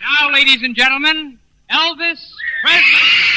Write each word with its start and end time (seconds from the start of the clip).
Now, 0.00 0.30
ladies 0.32 0.62
and 0.62 0.74
gentlemen, 0.74 1.38
Elvis 1.70 2.20
Presley. 2.62 3.29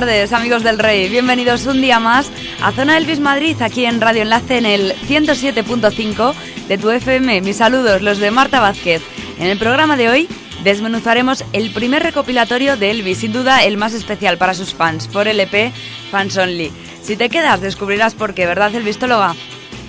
Tardes 0.00 0.32
amigos 0.32 0.62
del 0.62 0.78
Rey, 0.78 1.10
bienvenidos 1.10 1.66
un 1.66 1.82
día 1.82 2.00
más 2.00 2.30
a 2.62 2.72
Zona 2.72 2.96
Elvis 2.96 3.20
Madrid 3.20 3.60
aquí 3.60 3.84
en 3.84 4.00
Radio 4.00 4.22
Enlace 4.22 4.56
en 4.56 4.64
el 4.64 4.94
107.5 4.94 6.34
de 6.68 6.78
tu 6.78 6.90
FM. 6.90 7.42
Mis 7.42 7.58
saludos, 7.58 8.00
los 8.00 8.16
de 8.16 8.30
Marta 8.30 8.60
Vázquez. 8.60 9.02
En 9.38 9.48
el 9.48 9.58
programa 9.58 9.98
de 9.98 10.08
hoy 10.08 10.28
desmenuzaremos 10.64 11.44
el 11.52 11.70
primer 11.70 12.02
recopilatorio 12.02 12.78
de 12.78 12.92
Elvis, 12.92 13.18
sin 13.18 13.34
duda 13.34 13.62
el 13.62 13.76
más 13.76 13.92
especial 13.92 14.38
para 14.38 14.54
sus 14.54 14.72
fans, 14.72 15.06
por 15.06 15.28
LP 15.28 15.70
Fans 16.10 16.38
Only. 16.38 16.72
Si 17.02 17.16
te 17.16 17.28
quedas 17.28 17.60
descubrirás 17.60 18.14
por 18.14 18.32
qué, 18.32 18.46
¿verdad 18.46 18.74
Elvistóloga? 18.74 19.34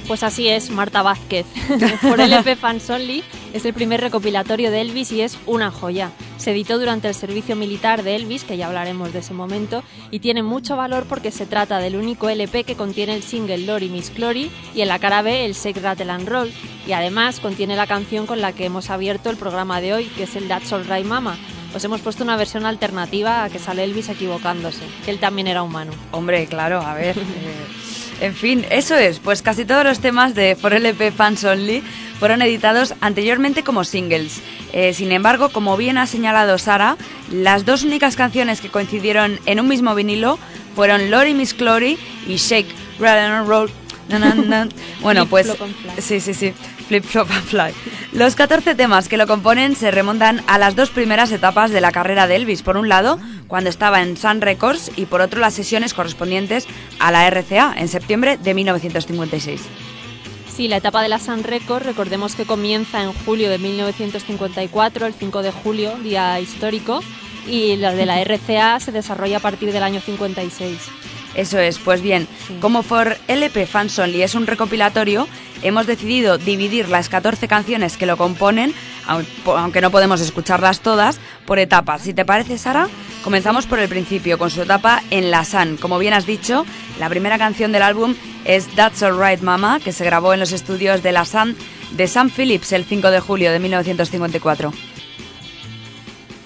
Pues 0.09 0.23
así 0.23 0.50
es, 0.50 0.71
Marta 0.71 1.03
Vázquez. 1.03 1.45
Por 2.01 2.19
LP 2.19 2.57
Fans 2.57 2.89
Only 2.89 3.23
es 3.53 3.63
el 3.63 3.73
primer 3.73 4.01
recopilatorio 4.01 4.71
de 4.71 4.81
Elvis 4.81 5.13
y 5.13 5.21
es 5.21 5.38
una 5.45 5.71
joya. 5.71 6.11
Se 6.41 6.50
editó 6.50 6.79
durante 6.79 7.07
el 7.07 7.13
servicio 7.13 7.56
militar 7.56 8.02
de 8.02 8.16
Elvis, 8.16 8.44
que 8.44 8.57
ya 8.57 8.66
hablaremos 8.66 9.13
de 9.13 9.19
ese 9.19 9.31
momento, 9.31 9.84
y 10.09 10.22
tiene 10.22 10.41
mucho 10.41 10.75
valor 10.75 11.06
porque 11.07 11.29
se 11.29 11.46
trata 11.46 11.78
del 11.78 11.96
único 11.96 12.29
LP 12.29 12.63
que 12.63 12.75
contiene 12.75 13.13
el 13.13 13.22
single 13.22 13.59
Lori 13.59 13.90
Miss 13.90 14.12
Glory 14.12 14.50
y 14.74 14.81
en 14.81 14.88
la 14.88 14.97
cara 14.97 15.22
B 15.22 15.46
el 15.46 15.53
Shake 15.53 15.80
Rattle 15.80 16.09
and 16.09 16.28
Roll. 16.28 16.51
Y 16.88 16.94
además 16.94 17.40
contiene 17.40 17.75
la 17.75 17.85
canción 17.85 18.25
con 18.25 18.41
la 18.41 18.53
que 18.53 18.66
hemos 18.66 18.90
abierto 18.90 19.30
el 19.30 19.38
programa 19.38 19.81
de 19.81 19.94
hoy, 19.94 20.06
que 20.06 20.24
es 20.24 20.35
el 20.35 20.47
That's 20.47 20.74
All 20.74 20.88
Right 20.88 21.06
Mama. 21.06 21.38
Os 21.75 21.84
hemos 21.84 22.01
puesto 22.01 22.24
una 22.24 22.38
versión 22.38 22.66
alternativa 22.66 23.44
a 23.44 23.50
que 23.51 23.59
sale 23.59 23.84
Elvis 23.84 24.09
equivocándose, 24.09 24.81
que 25.06 25.12
él 25.12 25.19
también 25.19 25.46
era 25.46 25.62
humano. 25.62 25.91
Hombre, 26.09 26.47
claro, 26.47 26.81
a 26.81 26.96
ver. 26.96 27.16
eh, 27.19 27.91
en 28.21 28.35
fin, 28.35 28.65
eso 28.69 28.95
es, 28.95 29.19
pues 29.19 29.41
casi 29.41 29.65
todos 29.65 29.83
los 29.83 29.99
temas 29.99 30.35
de 30.35 30.55
4LP 30.55 31.11
Fans 31.11 31.43
Only 31.43 31.81
fueron 32.19 32.43
editados 32.43 32.93
anteriormente 33.01 33.63
como 33.63 33.83
singles. 33.83 34.41
Eh, 34.73 34.93
sin 34.93 35.11
embargo, 35.11 35.49
como 35.49 35.75
bien 35.75 35.97
ha 35.97 36.05
señalado 36.05 36.59
Sara, 36.59 36.97
las 37.31 37.65
dos 37.65 37.83
únicas 37.83 38.15
canciones 38.15 38.61
que 38.61 38.69
coincidieron 38.69 39.39
en 39.47 39.59
un 39.59 39.67
mismo 39.67 39.95
vinilo 39.95 40.37
fueron 40.75 41.09
Lori 41.09 41.33
Miss 41.33 41.57
Glory 41.57 41.97
y 42.27 42.35
Shake, 42.35 42.69
Rattle 42.99 43.21
and 43.21 43.47
Roll. 43.47 43.81
Bueno, 45.01 45.22
Flip, 45.22 45.29
pues 45.29 45.47
flop 45.47 45.61
and 45.61 45.75
fly. 45.75 46.01
sí, 46.01 46.19
sí, 46.19 46.33
sí, 46.33 46.53
Flip 46.88 47.03
Flop 47.03 47.29
and 47.31 47.44
Fly. 47.44 47.73
Los 48.13 48.35
14 48.35 48.75
temas 48.75 49.07
que 49.07 49.17
lo 49.17 49.27
componen 49.27 49.75
se 49.75 49.91
remontan 49.91 50.44
a 50.47 50.57
las 50.57 50.75
dos 50.75 50.89
primeras 50.89 51.31
etapas 51.31 51.72
de 51.72 51.81
la 51.81 51.91
carrera 51.91 52.27
de 52.27 52.35
Elvis. 52.35 52.61
Por 52.61 52.77
un 52.77 52.89
lado, 52.89 53.19
cuando 53.47 53.69
estaba 53.69 54.01
en 54.01 54.17
Sun 54.17 54.41
Records 54.41 54.91
y 54.95 55.05
por 55.05 55.21
otro 55.21 55.39
las 55.39 55.53
sesiones 55.53 55.94
correspondientes 55.94 56.67
a 57.00 57.11
la 57.11 57.29
RCA 57.29 57.73
en 57.77 57.88
septiembre 57.88 58.38
de 58.38 58.53
1956. 58.53 59.61
Sí, 60.53 60.67
la 60.67 60.77
etapa 60.77 61.01
de 61.01 61.07
la 61.09 61.19
Sun 61.19 61.44
Record, 61.44 61.83
recordemos 61.83 62.35
que 62.35 62.45
comienza 62.45 63.01
en 63.01 63.13
julio 63.13 63.50
de 63.50 63.57
1954, 63.57 65.06
el 65.06 65.13
5 65.13 65.41
de 65.41 65.51
julio, 65.51 65.95
día 66.03 66.39
histórico, 66.39 67.01
y 67.47 67.77
la 67.77 67.94
de 67.94 68.06
la 68.06 68.21
RCA 68.21 68.80
se 68.80 68.91
desarrolla 68.91 69.38
a 69.38 69.39
partir 69.39 69.71
del 69.71 69.81
año 69.83 70.01
56. 70.01 70.77
Eso 71.36 71.60
es, 71.60 71.80
pues 71.80 72.01
bien, 72.01 72.28
Sí. 72.48 72.57
como 72.60 72.83
For 72.83 73.18
LP 73.28 73.66
Fans 73.66 73.98
Only 73.98 74.22
es 74.22 74.36
un 74.36 74.48
recopilatorio, 74.48 75.28
hemos 75.63 75.88
decidido 75.88 76.38
dividir 76.38 76.89
las 76.89 77.07
14 77.07 77.48
canciones 77.48 77.95
que 77.98 78.06
lo 78.06 78.18
componen, 78.18 78.74
aun- 79.07 79.25
po- 79.45 79.56
aunque 79.57 79.80
no 79.81 79.92
podemos 79.92 80.19
escucharlas 80.19 80.81
todas, 80.81 81.19
por 81.45 81.57
etapas. 81.60 82.01
Si 82.01 82.13
te 82.13 82.25
parece, 82.25 82.57
Sara, 82.57 82.89
comenzamos 83.24 83.66
por 83.66 83.80
el 83.80 83.88
principio, 83.88 84.38
con 84.38 84.50
su 84.50 84.62
etapa 84.63 85.01
en 85.10 85.31
la 85.31 85.45
Sun. 85.45 85.78
Como 85.78 86.00
bien 86.00 86.13
has 86.13 86.25
dicho, 86.25 86.66
la 87.00 87.07
primera 87.10 87.38
canción 87.38 87.72
del 87.72 87.84
álbum 87.84 88.13
es 88.44 88.68
That's 88.75 89.01
Alright 89.04 89.42
Mama, 89.42 89.80
que 89.80 89.94
se 89.94 90.04
grabó 90.04 90.34
en 90.34 90.39
los 90.42 90.51
estudios 90.51 91.01
de 91.01 91.12
la 91.13 91.24
Sun 91.25 91.56
de 91.92 92.07
Sam 92.07 92.30
Phillips 92.30 92.72
el 92.74 92.84
5 92.86 93.10
de 93.12 93.19
julio 93.22 93.51
de 93.51 93.60
1954. 93.60 94.74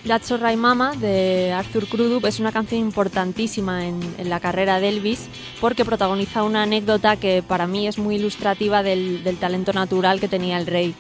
That's 0.08 0.32
Alright 0.32 0.58
Mama 0.58 0.94
de 0.96 1.52
Arthur 1.52 1.88
Crudup 1.88 2.28
es 2.28 2.40
una 2.40 2.52
canción 2.52 2.80
importantísima 2.80 3.88
en, 3.88 4.00
la 4.30 4.40
carrera 4.40 4.80
de 4.80 4.90
Elvis 4.90 5.28
porque 5.60 5.84
protagoniza 5.84 6.44
una 6.44 6.62
anécdota 6.62 7.18
que 7.18 7.42
para 7.42 7.66
mí 7.66 7.88
es 7.88 7.98
muy 7.98 8.18
ilustrativa 8.18 8.84
del, 8.84 9.24
talento 9.40 9.74
natural 9.74 10.20
que 10.20 10.28
tenía 10.28 10.60
el 10.60 10.68
rey. 10.68 10.94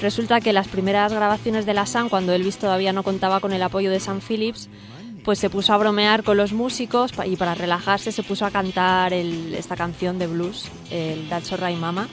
Resulta 0.00 0.40
que 0.40 0.54
las 0.54 0.68
primeras 0.68 1.12
grabaciones 1.12 1.66
de 1.66 1.74
la 1.74 1.84
Sun, 1.84 2.08
cuando 2.08 2.32
Elvis 2.32 2.56
todavía 2.56 2.94
no 2.94 3.02
contaba 3.02 3.40
con 3.40 3.52
el 3.52 3.62
apoyo 3.62 3.90
de 3.90 4.00
Sam 4.00 4.20
Phillips, 4.26 4.70
pues 5.22 5.38
se 5.38 5.50
puso 5.50 5.74
a 5.74 5.76
bromear 5.76 6.22
con 6.22 6.38
los 6.38 6.54
músicos 6.54 7.12
y 7.26 7.36
para 7.36 7.54
relajarse 7.54 8.10
se 8.10 8.22
puso 8.22 8.46
a 8.46 8.50
cantar 8.50 9.12
esta 9.12 9.76
canción 9.76 10.18
de 10.18 10.28
blues, 10.28 10.70
el 10.90 11.28
That's 11.28 11.52
Alright 11.52 11.78
Mama, 11.78 12.08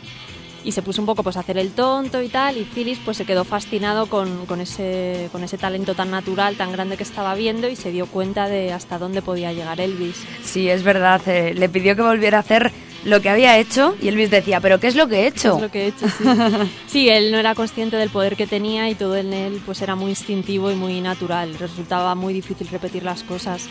y 0.64 0.72
se 0.72 0.82
puso 0.82 1.02
un 1.02 1.06
poco 1.06 1.24
pues 1.24 1.38
a 1.38 1.42
hacer 1.42 1.58
el 1.58 1.72
tonto 1.72 2.22
y 2.22 2.30
tal, 2.30 2.58
y 2.58 2.64
Phillips 2.66 3.02
pues 3.04 3.18
se 3.18 3.26
quedó 3.26 3.44
fascinado 3.44 4.08
con, 4.08 4.46
con 4.46 4.62
ese, 4.62 5.30
con 5.32 5.44
ese 5.44 5.58
talento 5.58 5.96
tan 5.96 6.12
natural, 6.12 6.56
tan 6.56 6.72
grande 6.72 6.98
que 6.98 7.04
estaba 7.04 7.36
viendo 7.36 7.68
y 7.70 7.76
se 7.76 7.92
dio 7.92 8.06
cuenta 8.08 8.48
de 8.48 8.72
hasta 8.74 8.98
dónde 8.98 9.22
podía 9.22 9.54
llegar 9.54 9.80
Elvis. 9.82 10.24
Sí, 10.44 10.70
es 10.70 10.84
verdad. 10.84 11.22
eh, 11.28 11.54
le 11.54 11.70
pidió 11.70 11.96
que 11.96 12.02
volviera 12.02 12.38
a 12.38 12.42
hacer 12.42 12.72
lo 13.06 13.22
que 13.22 13.30
había 13.30 13.58
hecho 13.58 13.96
y 14.02 14.08
Elvis 14.08 14.32
decía, 14.32 14.62
¿pero 14.62 14.80
qué 14.80 14.88
es 14.88 14.96
lo 14.96 15.08
que 15.08 15.22
he 15.22 15.28
hecho? 15.28 15.56
Es 15.56 15.62
lo 15.62 15.70
que 15.72 15.84
he 15.84 15.88
hecho, 15.88 16.08
sí. 16.08 16.24
Sí, 16.88 17.10
él 17.10 17.32
no 17.32 17.38
era 17.38 17.54
consciente 17.56 17.98
del 17.98 18.10
poder 18.10 18.38
que 18.38 18.48
tenía 18.48 18.90
y 18.90 18.96
todo 18.96 19.18
en 19.18 19.34
él 19.34 19.62
pues 19.66 19.82
era 19.82 19.96
muy 19.96 20.12
instintivo 20.12 20.72
y 20.72 20.76
muy 20.76 21.02
natural. 21.02 21.56
Resultaba 21.60 22.16
muy 22.16 22.34
difícil 22.34 22.68
repetir 22.70 23.04
las 23.04 23.24
cosas 23.24 23.68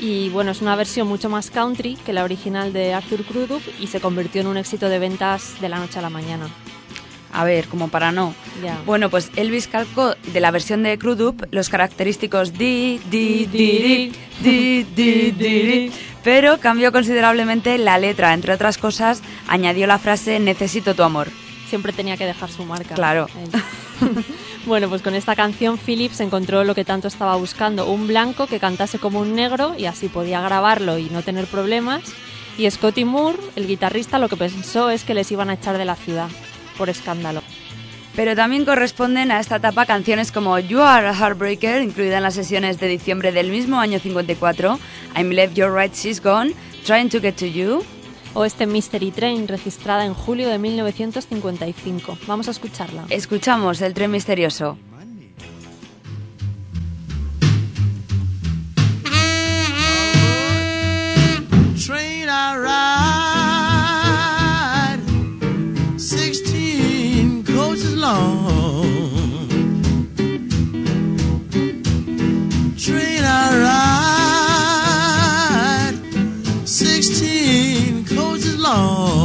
y 0.00 0.28
bueno, 0.30 0.52
es 0.52 0.62
una 0.62 0.76
versión 0.76 1.08
mucho 1.08 1.28
más 1.28 1.50
country 1.50 1.96
que 1.96 2.12
la 2.12 2.24
original 2.24 2.72
de 2.72 2.94
Arthur 2.94 3.24
Crudup 3.24 3.62
y 3.80 3.88
se 3.88 4.00
convirtió 4.00 4.40
en 4.40 4.46
un 4.46 4.56
éxito 4.56 4.88
de 4.88 4.98
ventas 4.98 5.60
de 5.60 5.68
la 5.68 5.78
noche 5.78 5.98
a 5.98 6.02
la 6.02 6.10
mañana. 6.10 6.48
A 7.32 7.44
ver, 7.44 7.68
como 7.68 7.88
para 7.88 8.10
no. 8.10 8.34
Yeah. 8.62 8.80
Bueno, 8.86 9.10
pues 9.10 9.30
Elvis 9.36 9.68
calcó 9.68 10.14
de 10.32 10.40
la 10.40 10.50
versión 10.50 10.82
de 10.82 10.98
Crudup 10.98 11.46
los 11.50 11.68
característicos 11.68 12.54
di, 12.54 13.00
di, 13.10 13.46
di, 13.46 14.12
di, 14.40 14.84
di, 14.84 15.30
di, 15.32 15.92
pero 16.24 16.58
cambió 16.58 16.90
considerablemente 16.90 17.76
la 17.76 17.98
letra. 17.98 18.32
Entre 18.32 18.52
otras 18.52 18.78
cosas, 18.78 19.22
añadió 19.46 19.86
la 19.86 19.98
frase 19.98 20.40
necesito 20.40 20.94
tu 20.94 21.02
amor. 21.02 21.28
Siempre 21.68 21.92
tenía 21.92 22.16
que 22.16 22.24
dejar 22.24 22.50
su 22.50 22.64
marca. 22.64 22.94
Claro. 22.94 23.26
Bueno, 24.68 24.90
pues 24.90 25.00
con 25.00 25.14
esta 25.14 25.34
canción 25.34 25.78
Phillips 25.78 26.20
encontró 26.20 26.62
lo 26.62 26.74
que 26.74 26.84
tanto 26.84 27.08
estaba 27.08 27.36
buscando, 27.36 27.90
un 27.90 28.06
blanco 28.06 28.46
que 28.46 28.60
cantase 28.60 28.98
como 28.98 29.18
un 29.18 29.34
negro 29.34 29.74
y 29.78 29.86
así 29.86 30.08
podía 30.08 30.42
grabarlo 30.42 30.98
y 30.98 31.08
no 31.08 31.22
tener 31.22 31.46
problemas. 31.46 32.02
Y 32.58 32.70
Scotty 32.70 33.06
Moore, 33.06 33.38
el 33.56 33.66
guitarrista, 33.66 34.18
lo 34.18 34.28
que 34.28 34.36
pensó 34.36 34.90
es 34.90 35.04
que 35.04 35.14
les 35.14 35.32
iban 35.32 35.48
a 35.48 35.54
echar 35.54 35.78
de 35.78 35.86
la 35.86 35.96
ciudad 35.96 36.28
por 36.76 36.90
escándalo. 36.90 37.42
Pero 38.14 38.36
también 38.36 38.66
corresponden 38.66 39.32
a 39.32 39.40
esta 39.40 39.56
etapa 39.56 39.86
canciones 39.86 40.32
como 40.32 40.58
You 40.58 40.82
Are 40.82 41.08
a 41.08 41.14
Heartbreaker, 41.14 41.80
incluida 41.80 42.18
en 42.18 42.24
las 42.24 42.34
sesiones 42.34 42.78
de 42.78 42.88
diciembre 42.88 43.32
del 43.32 43.50
mismo 43.50 43.80
año 43.80 43.98
54, 43.98 44.78
I'm 45.16 45.30
Left 45.30 45.54
You're 45.54 45.74
Right, 45.74 45.94
She's 45.94 46.22
Gone, 46.22 46.52
Trying 46.84 47.08
to 47.08 47.20
Get 47.22 47.36
to 47.36 47.46
You. 47.46 47.82
O 48.34 48.44
este 48.44 48.66
Mystery 48.66 49.10
Train, 49.10 49.48
registrada 49.48 50.04
en 50.04 50.14
julio 50.14 50.48
de 50.48 50.58
1955. 50.58 52.18
Vamos 52.26 52.48
a 52.48 52.50
escucharla. 52.50 53.06
Escuchamos 53.10 53.80
el 53.80 53.94
tren 53.94 54.10
misterioso. 54.10 54.78
train 61.88 62.28
I 62.28 62.54
ride, 64.98 65.98
sixteen 65.98 67.42
coaches 67.44 67.94
long. 67.94 68.57
Oh. 78.70 79.17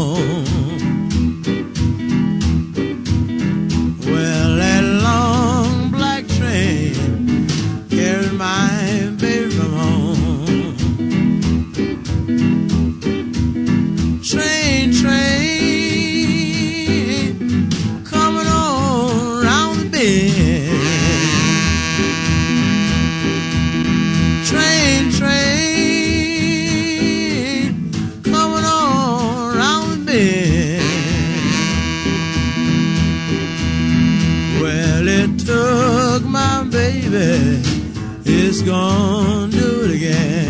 Baby, 37.14 37.62
it's 38.26 38.64
gonna 38.64 39.52
do 39.52 39.84
it 39.86 39.92
again. 39.92 40.43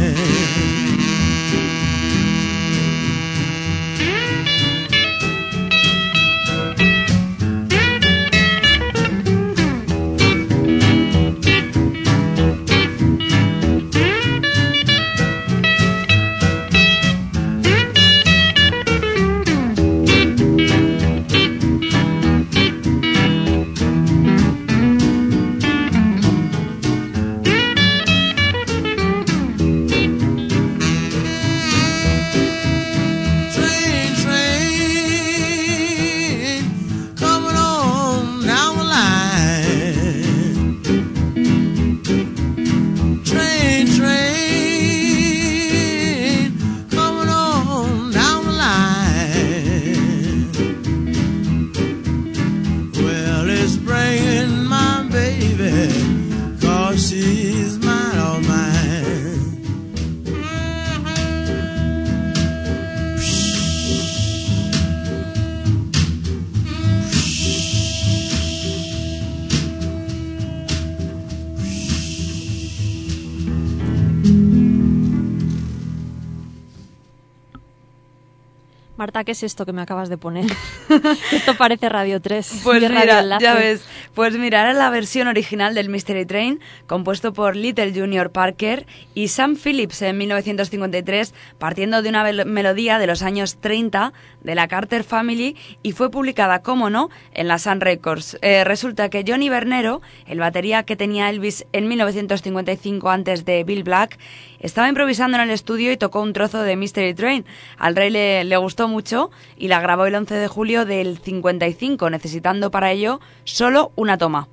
¿Qué 79.24 79.32
es 79.32 79.44
esto 79.44 79.66
que 79.66 79.74
me 79.74 79.82
acabas 79.82 80.10
de 80.10 80.18
poner? 80.18 80.46
esto 81.32 81.56
parece 81.58 81.90
Radio 81.90 82.22
3. 82.22 82.34
Pues 82.64 82.82
Radio 82.82 83.00
mira, 83.00 83.20
Enlace. 83.20 83.44
ya 83.44 83.56
ves, 83.56 83.86
pues 84.14 84.38
mira, 84.38 84.62
era 84.62 84.74
la 84.74 84.90
versión 84.90 85.28
original 85.28 85.76
del 85.76 85.90
Mystery 85.90 86.26
Train, 86.26 86.60
compuesto 86.88 87.34
por 87.34 87.56
Little 87.56 87.94
Junior 87.94 88.32
Parker 88.32 88.86
y 89.14 89.28
Sam 89.28 89.56
Phillips 89.56 90.02
en 90.02 90.18
1953, 90.18 91.34
partiendo 91.58 92.02
de 92.02 92.10
una 92.10 92.24
melodía 92.46 93.00
de 93.00 93.08
los 93.08 93.22
años 93.22 93.58
30 93.60 94.14
de 94.42 94.56
la 94.56 94.68
Carter 94.68 95.04
Family 95.04 95.56
y 95.82 95.94
fue 95.94 96.12
publicada, 96.12 96.62
como 96.62 96.90
no, 96.90 97.10
en 97.34 97.48
la 97.48 97.60
Sun 97.60 97.82
Records. 97.82 98.38
Eh, 98.42 98.64
resulta 98.64 99.10
que 99.10 99.24
Johnny 99.28 99.50
Bernero, 99.50 100.02
el 100.28 100.40
batería 100.40 100.84
que 100.84 100.96
tenía 100.96 101.30
Elvis 101.30 101.66
en 101.72 101.88
1955 101.88 103.10
antes 103.10 103.46
de 103.46 103.64
Bill 103.64 103.84
Black, 103.84 104.18
estaba 104.64 104.88
improvisando 104.88 105.38
en 105.38 105.44
el 105.44 105.50
estudio 105.52 105.92
y 105.92 105.98
tocó 105.98 106.22
un 106.22 106.34
trozo 106.34 106.64
de 106.64 106.76
Mystery 106.78 107.14
Train. 107.14 107.46
Al 107.78 107.96
rey 107.96 108.10
le, 108.10 108.44
le 108.46 108.58
gustó 108.58 108.88
mucho 108.88 109.30
y 109.58 109.68
la 109.68 109.82
grabó 109.82 110.06
el 110.06 110.16
11 110.16 110.34
de 110.34 110.48
julio 110.48 110.86
del 110.86 111.20
55, 111.20 112.10
necesitando 112.10 112.72
para 112.72 112.92
ello 112.92 113.20
solo 113.44 113.92
una 113.96 114.18
toma. 114.18 114.48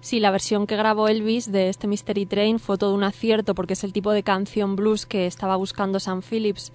Sí, 0.00 0.20
la 0.20 0.30
versión 0.30 0.66
que 0.66 0.76
grabó 0.76 1.08
Elvis 1.08 1.50
de 1.50 1.70
este 1.70 1.86
Mystery 1.86 2.26
Train 2.26 2.58
fue 2.58 2.76
todo 2.76 2.94
un 2.94 3.02
acierto 3.02 3.54
porque 3.54 3.72
es 3.72 3.82
el 3.84 3.94
tipo 3.94 4.12
de 4.12 4.22
canción 4.22 4.76
blues 4.76 5.06
que 5.06 5.26
estaba 5.26 5.56
buscando 5.56 5.98
Sam 5.98 6.20
Phillips. 6.20 6.72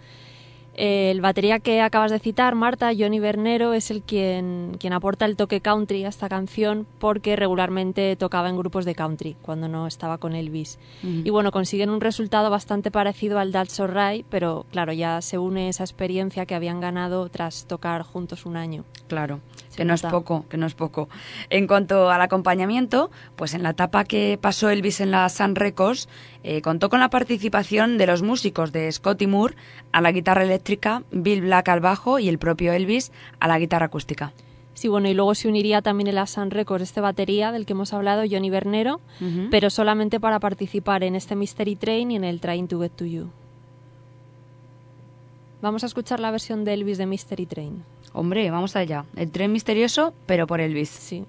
El 0.81 1.19
batería 1.19 1.59
que 1.59 1.81
acabas 1.81 2.09
de 2.09 2.19
citar, 2.19 2.55
Marta, 2.55 2.91
Johnny 2.97 3.19
Bernero, 3.19 3.73
es 3.73 3.91
el 3.91 4.01
quien, 4.01 4.77
quien 4.79 4.93
aporta 4.93 5.25
el 5.25 5.35
toque 5.35 5.59
country 5.59 6.05
a 6.05 6.07
esta 6.07 6.29
canción 6.29 6.87
porque 6.99 7.35
regularmente 7.35 8.15
tocaba 8.15 8.47
en 8.47 8.55
grupos 8.55 8.85
de 8.85 8.95
country 8.95 9.35
cuando 9.41 9.67
no 9.67 9.87
estaba 9.87 10.19
con 10.19 10.35
Elvis. 10.35 10.79
Y 11.03 11.29
bueno, 11.31 11.51
consiguen 11.51 11.89
un 11.89 11.99
resultado 11.99 12.49
bastante 12.49 12.91
parecido 12.91 13.39
al 13.39 13.51
That's 13.51 13.77
Alright, 13.81 14.25
pero 14.29 14.67
claro, 14.71 14.93
ya 14.93 15.21
se 15.21 15.37
une 15.37 15.67
esa 15.67 15.83
experiencia 15.83 16.45
que 16.45 16.55
habían 16.55 16.79
ganado 16.79 17.27
tras 17.27 17.65
tocar 17.65 18.03
juntos 18.03 18.45
un 18.45 18.55
año. 18.55 18.85
Claro. 19.09 19.41
Que 19.79 19.85
no 19.85 19.93
es 19.93 20.01
poco, 20.01 20.45
que 20.49 20.57
no 20.57 20.65
es 20.65 20.73
poco. 20.73 21.09
En 21.49 21.67
cuanto 21.67 22.09
al 22.09 22.21
acompañamiento, 22.21 23.11
pues 23.35 23.53
en 23.53 23.63
la 23.63 23.71
etapa 23.71 24.03
que 24.03 24.37
pasó 24.39 24.69
Elvis 24.69 24.99
en 24.99 25.11
la 25.11 25.27
Sun 25.29 25.55
Records, 25.55 26.09
eh, 26.43 26.61
contó 26.61 26.89
con 26.89 26.99
la 26.99 27.09
participación 27.09 27.97
de 27.97 28.07
los 28.07 28.21
músicos 28.21 28.71
de 28.71 28.91
Scotty 28.91 29.27
Moore 29.27 29.55
a 29.91 30.01
la 30.01 30.11
guitarra 30.11 30.43
eléctrica, 30.43 31.03
Bill 31.11 31.41
Black 31.41 31.69
al 31.69 31.79
bajo 31.79 32.19
y 32.19 32.29
el 32.29 32.39
propio 32.39 32.73
Elvis 32.73 33.11
a 33.39 33.47
la 33.47 33.59
guitarra 33.59 33.85
acústica. 33.85 34.33
Sí, 34.73 34.87
bueno, 34.87 35.09
y 35.09 35.13
luego 35.13 35.35
se 35.35 35.49
uniría 35.49 35.81
también 35.81 36.07
en 36.07 36.15
la 36.15 36.25
Sun 36.25 36.51
Records 36.51 36.83
este 36.83 37.01
batería 37.01 37.51
del 37.51 37.65
que 37.65 37.73
hemos 37.73 37.91
hablado, 37.91 38.23
Johnny 38.29 38.49
Bernero, 38.49 39.01
pero 39.51 39.69
solamente 39.69 40.21
para 40.21 40.39
participar 40.39 41.03
en 41.03 41.15
este 41.15 41.35
Mystery 41.35 41.75
Train 41.75 42.11
y 42.11 42.15
en 42.15 42.23
el 42.23 42.39
Trying 42.39 42.69
to 42.69 42.79
Get 42.79 42.91
to 42.91 43.05
You. 43.05 43.29
Vamos 45.61 45.83
a 45.83 45.87
escuchar 45.87 46.21
la 46.21 46.31
versión 46.31 46.63
de 46.63 46.73
Elvis 46.73 46.97
de 46.97 47.05
Mystery 47.05 47.45
Train. 47.45 47.83
Hombre, 48.13 48.49
vamos 48.51 48.75
allá. 48.75 49.05
El 49.15 49.31
tren 49.31 49.51
misterioso, 49.51 50.13
pero 50.25 50.47
por 50.47 50.61
Elvis. 50.61 50.89
Sí. 50.89 51.25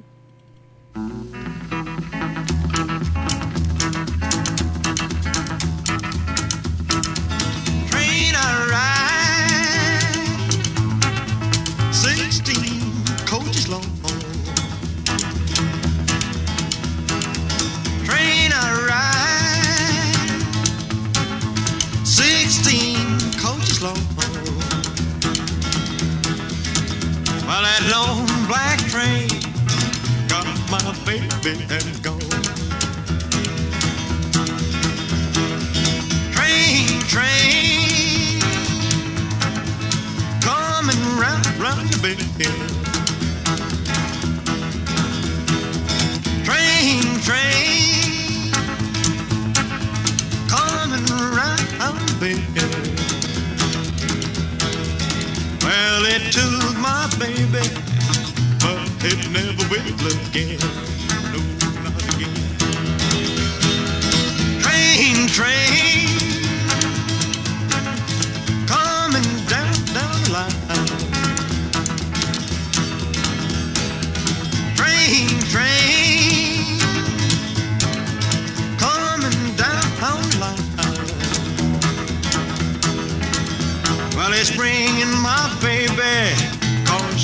Long 27.91 28.25
black 28.47 28.79
train 28.89 29.29
got 30.29 30.47
my 30.71 30.95
baby 31.05 31.27
and 31.71 32.03
gone. 32.05 32.21
train, 36.31 36.87
train, 37.09 38.41
coming 40.41 41.03
round, 41.19 41.47
round 41.59 41.89
the 41.89 41.99
bend. 42.39 42.71
Train, 46.45 47.03
train, 47.23 47.80
baby, 57.51 57.69
but 58.61 58.79
it 59.05 59.19
never 59.33 59.65
will 59.71 60.07
again. 60.29 61.10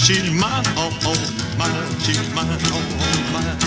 Cause 0.06 0.16
she's 0.16 0.30
mine, 0.30 0.62
oh, 0.76 0.98
oh, 1.04 1.56
mine, 1.58 2.00
she's 2.00 2.34
mine, 2.34 2.46
oh, 2.50 2.98
oh, 3.00 3.32
mine. 3.32 3.65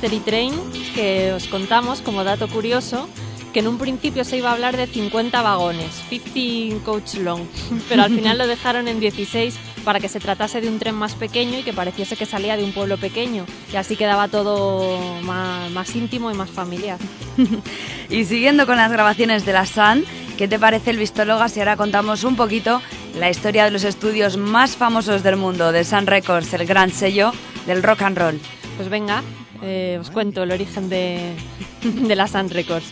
Mystery 0.00 0.20
Train 0.20 0.54
que 0.94 1.32
os 1.34 1.46
contamos 1.46 2.00
como 2.00 2.24
dato 2.24 2.48
curioso 2.48 3.06
que 3.52 3.60
en 3.60 3.68
un 3.68 3.76
principio 3.76 4.24
se 4.24 4.38
iba 4.38 4.48
a 4.48 4.54
hablar 4.54 4.74
de 4.78 4.86
50 4.86 5.42
vagones, 5.42 6.02
15 6.08 6.78
coach 6.86 7.16
long, 7.16 7.42
pero 7.88 8.04
al 8.04 8.14
final 8.14 8.38
lo 8.38 8.46
dejaron 8.54 8.88
en 8.88 8.98
16 8.98 9.58
para 9.84 10.00
que 10.00 10.08
se 10.08 10.18
tratase 10.18 10.62
de 10.62 10.68
un 10.68 10.78
tren 10.78 10.94
más 10.94 11.14
pequeño 11.14 11.58
y 11.58 11.62
que 11.64 11.74
pareciese 11.74 12.16
que 12.16 12.24
salía 12.24 12.56
de 12.56 12.64
un 12.64 12.72
pueblo 12.72 12.96
pequeño 12.96 13.44
y 13.70 13.76
así 13.76 13.96
quedaba 13.96 14.28
todo 14.28 15.20
más, 15.20 15.70
más 15.70 15.94
íntimo 15.94 16.30
y 16.30 16.34
más 16.34 16.50
familiar. 16.50 16.98
Y 18.08 18.24
siguiendo 18.24 18.66
con 18.66 18.76
las 18.76 18.90
grabaciones 18.90 19.46
de 19.46 19.52
la 19.52 19.66
Sun, 19.66 20.04
¿qué 20.36 20.48
te 20.48 20.58
parece 20.58 20.90
el 20.90 20.96
Vistóloga 20.96 21.48
si 21.48 21.60
ahora 21.60 21.76
contamos 21.76 22.24
un 22.24 22.34
poquito 22.34 22.82
la 23.16 23.30
historia 23.30 23.64
de 23.64 23.70
los 23.70 23.84
estudios 23.84 24.36
más 24.36 24.76
famosos 24.76 25.22
del 25.22 25.36
mundo, 25.36 25.70
de 25.70 25.84
Sun 25.84 26.08
Records, 26.08 26.52
el 26.54 26.66
gran 26.66 26.90
sello 26.90 27.32
del 27.66 27.84
rock 27.84 28.02
and 28.02 28.18
roll? 28.18 28.40
Pues 28.76 28.88
venga, 28.88 29.22
eh, 29.62 29.98
os 30.00 30.10
cuento 30.10 30.42
el 30.42 30.52
origen 30.52 30.88
de, 30.88 31.34
de 31.82 32.16
la 32.16 32.26
Sun 32.26 32.50
Records. 32.50 32.90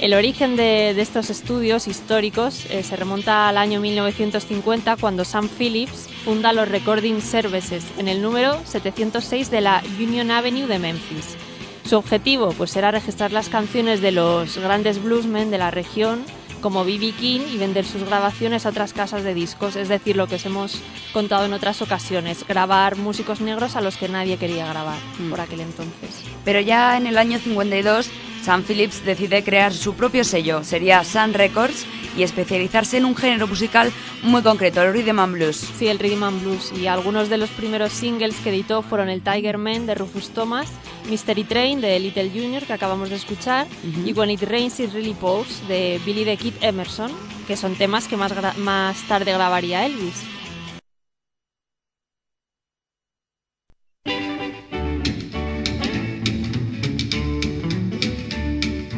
El 0.00 0.12
origen 0.12 0.56
de, 0.56 0.92
de 0.94 1.00
estos 1.00 1.30
estudios 1.30 1.88
históricos 1.88 2.66
eh, 2.70 2.82
se 2.82 2.96
remonta 2.96 3.48
al 3.48 3.56
año 3.56 3.80
1950 3.80 4.96
cuando 4.96 5.24
Sam 5.24 5.48
Phillips 5.48 6.08
funda 6.24 6.52
los 6.52 6.68
Recording 6.68 7.22
Services 7.22 7.84
en 7.96 8.08
el 8.08 8.20
número 8.20 8.60
706 8.66 9.50
de 9.50 9.62
la 9.62 9.82
Union 9.98 10.30
Avenue 10.30 10.66
de 10.66 10.78
Memphis. 10.78 11.36
Su 11.84 11.96
objetivo 11.96 12.52
pues 12.52 12.76
era 12.76 12.90
registrar 12.90 13.32
las 13.32 13.48
canciones 13.48 14.00
de 14.00 14.12
los 14.12 14.58
grandes 14.58 15.02
bluesmen 15.02 15.50
de 15.50 15.58
la 15.58 15.70
región 15.70 16.24
como 16.60 16.84
B.B. 16.84 17.12
King 17.12 17.40
y 17.52 17.58
vender 17.58 17.84
sus 17.84 18.02
grabaciones 18.04 18.66
a 18.66 18.70
otras 18.70 18.92
casas 18.92 19.22
de 19.22 19.34
discos, 19.34 19.76
es 19.76 19.88
decir, 19.88 20.16
lo 20.16 20.26
que 20.26 20.36
os 20.36 20.46
hemos 20.46 20.80
contado 21.12 21.44
en 21.44 21.52
otras 21.52 21.82
ocasiones, 21.82 22.44
grabar 22.46 22.96
músicos 22.96 23.40
negros 23.40 23.76
a 23.76 23.80
los 23.80 23.96
que 23.96 24.08
nadie 24.08 24.36
quería 24.36 24.66
grabar 24.66 24.98
Mm. 25.18 25.30
por 25.30 25.40
aquel 25.40 25.60
entonces. 25.60 26.22
Pero 26.44 26.60
ya 26.60 26.96
en 26.96 27.06
el 27.06 27.18
año 27.18 27.38
52, 27.38 28.10
Sam 28.46 28.62
Phillips 28.62 29.04
decide 29.04 29.42
crear 29.42 29.74
su 29.74 29.94
propio 29.94 30.22
sello, 30.22 30.62
sería 30.62 31.02
Sun 31.02 31.34
Records, 31.34 31.84
y 32.16 32.22
especializarse 32.22 32.96
en 32.96 33.04
un 33.04 33.16
género 33.16 33.48
musical 33.48 33.90
muy 34.22 34.40
concreto, 34.42 34.82
el 34.82 34.92
rhythm 34.92 35.18
and 35.18 35.34
blues. 35.34 35.56
Sí, 35.76 35.88
el 35.88 35.98
Rhythm 35.98 36.22
and 36.22 36.40
Blues. 36.40 36.72
Y 36.80 36.86
algunos 36.86 37.28
de 37.28 37.38
los 37.38 37.50
primeros 37.50 37.92
singles 37.92 38.36
que 38.36 38.50
editó 38.50 38.82
fueron 38.82 39.08
el 39.08 39.20
Tiger 39.20 39.58
Man 39.58 39.86
de 39.86 39.96
Rufus 39.96 40.30
Thomas, 40.30 40.68
Mystery 41.10 41.42
Train 41.42 41.80
de 41.80 41.98
Little 41.98 42.30
Junior 42.30 42.62
que 42.62 42.72
acabamos 42.72 43.10
de 43.10 43.16
escuchar 43.16 43.66
y 44.04 44.12
When 44.12 44.30
It 44.30 44.44
Rains 44.44 44.78
It 44.78 44.92
Really 44.92 45.14
Pours 45.14 45.66
de 45.66 46.00
Billy 46.06 46.24
the 46.24 46.36
Kid 46.36 46.54
Emerson, 46.60 47.10
que 47.48 47.56
son 47.56 47.74
temas 47.74 48.06
que 48.06 48.16
más, 48.16 48.32
más 48.58 49.02
tarde 49.08 49.32
grabaría 49.32 49.84
Elvis. 49.84 50.35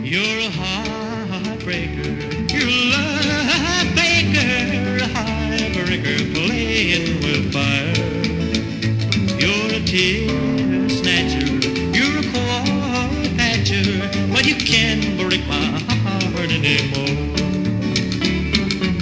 You're 0.09 0.23
a 0.23 0.49
heartbreaker. 0.49 2.09
You're 2.51 2.65
a 2.65 2.89
love 2.97 3.93
baker, 3.95 5.05
a 5.05 5.09
heartbreaker 5.13 6.33
playing 6.33 7.21
with 7.21 7.53
fire. 7.53 7.93
You're 9.37 9.77
a 9.77 9.85
tear 9.85 10.33
snatcher. 10.89 11.45
You're 11.93 12.21
a 12.21 12.25
cord 12.33 13.37
patcher, 13.37 14.09
but 14.33 14.47
you 14.47 14.57
can't 14.57 15.05
break 15.21 15.45
my 15.47 15.77
heart 15.93 16.53
anymore. 16.53 17.37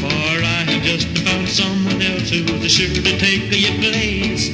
For 0.01 0.43
I 0.43 0.65
have 0.67 0.83
just 0.83 1.07
found 1.19 1.49
someone 1.49 2.03
else 2.03 2.31
who's 2.31 2.73
sure 2.73 2.93
to 2.93 3.17
take 3.21 3.49
your 3.55 3.79
place. 3.79 4.51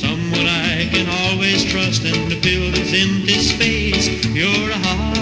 Someone 0.00 0.46
I 0.46 0.88
can 0.92 1.08
always 1.26 1.64
trust 1.64 2.04
and 2.04 2.30
to 2.30 2.36
fill 2.40 2.70
this 2.70 2.92
empty 2.94 3.40
space. 3.40 4.08
You're 4.26 4.70
a 4.70 4.74
heartbreaker, 4.74 5.17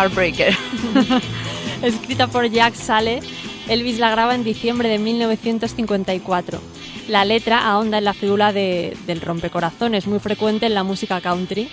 heartbreaker. 0.00 0.54
Escrita 1.82 2.26
por 2.26 2.48
Jack 2.50 2.74
Sale, 2.74 3.20
Elvis 3.68 3.98
la 3.98 4.10
graba 4.10 4.34
en 4.34 4.44
diciembre 4.44 4.88
de 4.88 4.98
1954. 4.98 6.60
La 7.08 7.24
letra 7.24 7.66
ahonda 7.70 7.98
en 7.98 8.04
la 8.04 8.12
figura 8.14 8.52
de- 8.52 8.96
del 9.06 9.20
rompecorazones, 9.20 10.06
muy 10.06 10.18
frecuente 10.20 10.66
en 10.66 10.74
la 10.74 10.84
música 10.84 11.20
country. 11.20 11.68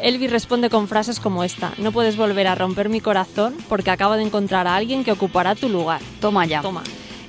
Elvis 0.00 0.30
responde 0.30 0.68
con 0.70 0.88
frases 0.88 1.20
como 1.20 1.44
esta: 1.44 1.72
No 1.78 1.92
puedes 1.92 2.16
volver 2.16 2.46
a 2.46 2.54
romper 2.54 2.88
mi 2.88 3.00
corazón 3.00 3.54
porque 3.68 3.90
acabo 3.90 4.14
de 4.14 4.22
encontrar 4.24 4.66
a 4.66 4.76
alguien 4.76 5.04
que 5.04 5.12
ocupará 5.12 5.54
tu 5.54 5.68
lugar. 5.68 6.00
Toma 6.20 6.44
ya. 6.46 6.60
Toma. 6.62 6.82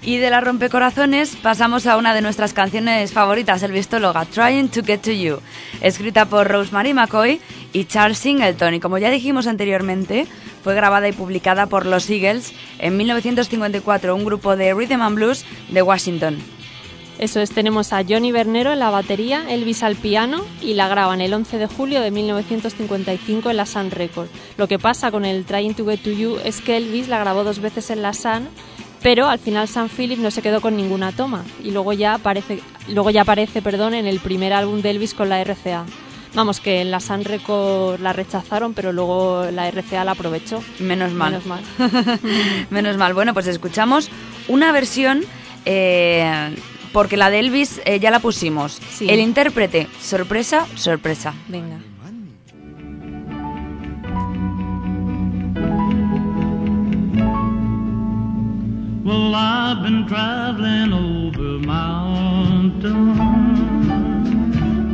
Y 0.05 0.17
de 0.17 0.29
la 0.29 0.39
rompecorazones 0.39 1.35
pasamos 1.35 1.87
a 1.87 1.97
una 1.97 2.13
de 2.13 2.21
nuestras 2.21 2.53
canciones 2.53 3.11
favoritas, 3.11 3.63
el 3.63 3.71
vistóloga, 3.71 4.23
Trying 4.25 4.69
to 4.69 4.83
Get 4.83 4.99
to 4.99 5.11
You, 5.11 5.39
escrita 5.81 6.25
por 6.25 6.47
Rosemary 6.47 6.93
McCoy 6.93 7.41
y 7.73 7.85
Charles 7.85 8.19
Singleton. 8.19 8.75
Y 8.75 8.79
como 8.79 8.99
ya 8.99 9.09
dijimos 9.09 9.47
anteriormente, 9.47 10.27
fue 10.63 10.75
grabada 10.75 11.07
y 11.07 11.11
publicada 11.11 11.65
por 11.65 11.87
los 11.87 12.07
Eagles 12.07 12.53
en 12.77 12.97
1954, 12.97 14.13
un 14.15 14.25
grupo 14.25 14.55
de 14.55 14.75
rhythm 14.75 15.01
and 15.01 15.15
blues 15.15 15.43
de 15.69 15.81
Washington. 15.81 16.37
Eso 17.17 17.39
es, 17.39 17.49
tenemos 17.49 17.91
a 17.91 18.03
Johnny 18.07 18.31
Bernero 18.31 18.73
en 18.73 18.79
la 18.79 18.91
batería, 18.91 19.45
Elvis 19.49 19.81
al 19.81 19.95
piano 19.95 20.45
y 20.61 20.75
la 20.75 20.87
graban 20.87 21.21
el 21.21 21.33
11 21.33 21.57
de 21.57 21.67
julio 21.67 22.01
de 22.01 22.11
1955 22.11 23.49
en 23.49 23.57
la 23.57 23.65
Sun 23.65 23.89
Record. 23.89 24.27
Lo 24.57 24.67
que 24.67 24.77
pasa 24.77 25.09
con 25.09 25.25
el 25.25 25.45
Trying 25.45 25.73
to 25.73 25.85
Get 25.85 26.01
to 26.01 26.11
You 26.11 26.37
es 26.43 26.61
que 26.61 26.77
Elvis 26.77 27.07
la 27.07 27.17
grabó 27.19 27.43
dos 27.43 27.59
veces 27.59 27.89
en 27.89 28.01
la 28.01 28.13
Sun, 28.13 28.49
pero 29.05 29.27
al 29.27 29.37
final 29.37 29.67
San 29.67 29.87
Philip 29.87 30.17
no 30.17 30.31
se 30.31 30.41
quedó 30.41 30.61
con 30.61 30.75
ninguna 30.75 31.11
toma 31.11 31.45
y 31.63 31.69
luego 31.69 31.93
ya 31.93 32.15
aparece, 32.15 32.61
luego 32.87 33.11
ya 33.11 33.21
aparece 33.21 33.61
perdón, 33.61 33.93
en 33.93 34.07
el 34.07 34.19
primer 34.19 34.51
álbum 34.51 34.81
de 34.81 34.89
Elvis 34.89 35.13
con 35.13 35.29
la 35.29 35.43
RCA. 35.43 35.85
Vamos, 36.33 36.59
que 36.59 36.81
en 36.81 36.89
la 36.89 36.99
Sun 36.99 37.23
Record 37.23 37.99
la 37.99 38.13
rechazaron, 38.13 38.73
pero 38.73 38.91
luego 38.91 39.45
la 39.51 39.69
RCA 39.69 40.03
la 40.05 40.13
aprovechó. 40.13 40.63
Menos 40.79 41.13
mal. 41.13 41.33
Menos 41.33 41.45
mal. 41.45 41.61
Menos 42.71 42.97
mal. 42.97 43.13
Bueno, 43.13 43.35
pues 43.35 43.45
escuchamos 43.45 44.09
una 44.47 44.71
versión, 44.71 45.21
eh, 45.65 46.55
porque 46.91 47.15
la 47.15 47.29
de 47.29 47.41
Elvis 47.41 47.81
eh, 47.85 47.99
ya 47.99 48.09
la 48.09 48.21
pusimos. 48.21 48.81
Sí. 48.89 49.07
El 49.07 49.19
intérprete, 49.19 49.87
sorpresa, 50.01 50.65
sorpresa. 50.77 51.35
Venga. 51.47 51.77
Well, 59.05 59.35
I've 59.35 59.83
been 59.83 60.07
traveling 60.07 60.91
over 60.91 61.59
mountains, 61.63 62.83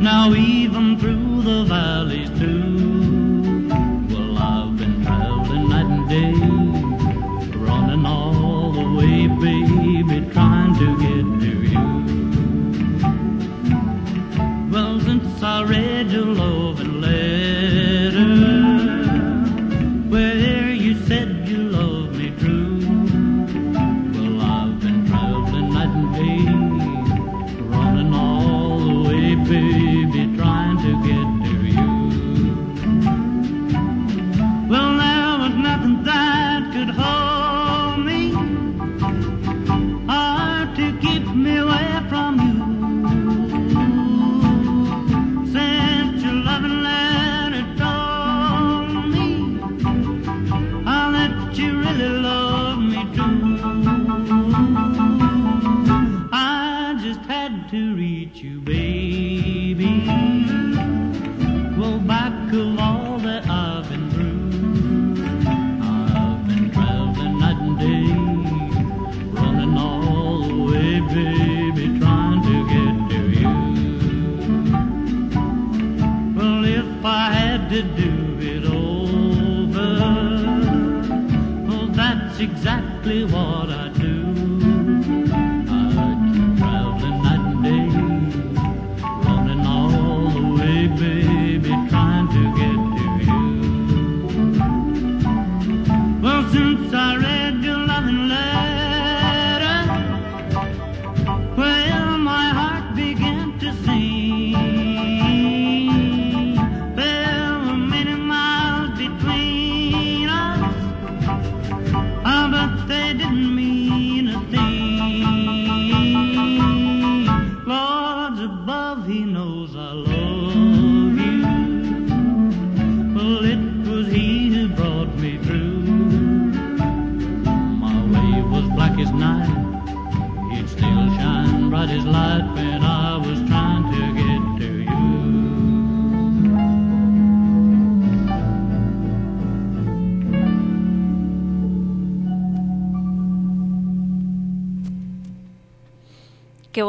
now 0.02 0.34
even 0.34 0.98
through 0.98 1.40
the 1.40 1.64
valleys 1.64 2.28
too. 2.38 3.68
Well, 4.10 4.36
I've 4.36 4.76
been 4.76 5.02
traveling 5.02 5.66
night 5.70 5.86
and 5.86 6.08
day, 6.10 6.34
running 7.56 8.04
all 8.04 8.72
the 8.72 8.84
way, 8.98 9.28
baby, 9.28 10.30
trying 10.30 10.74
to 10.78 11.01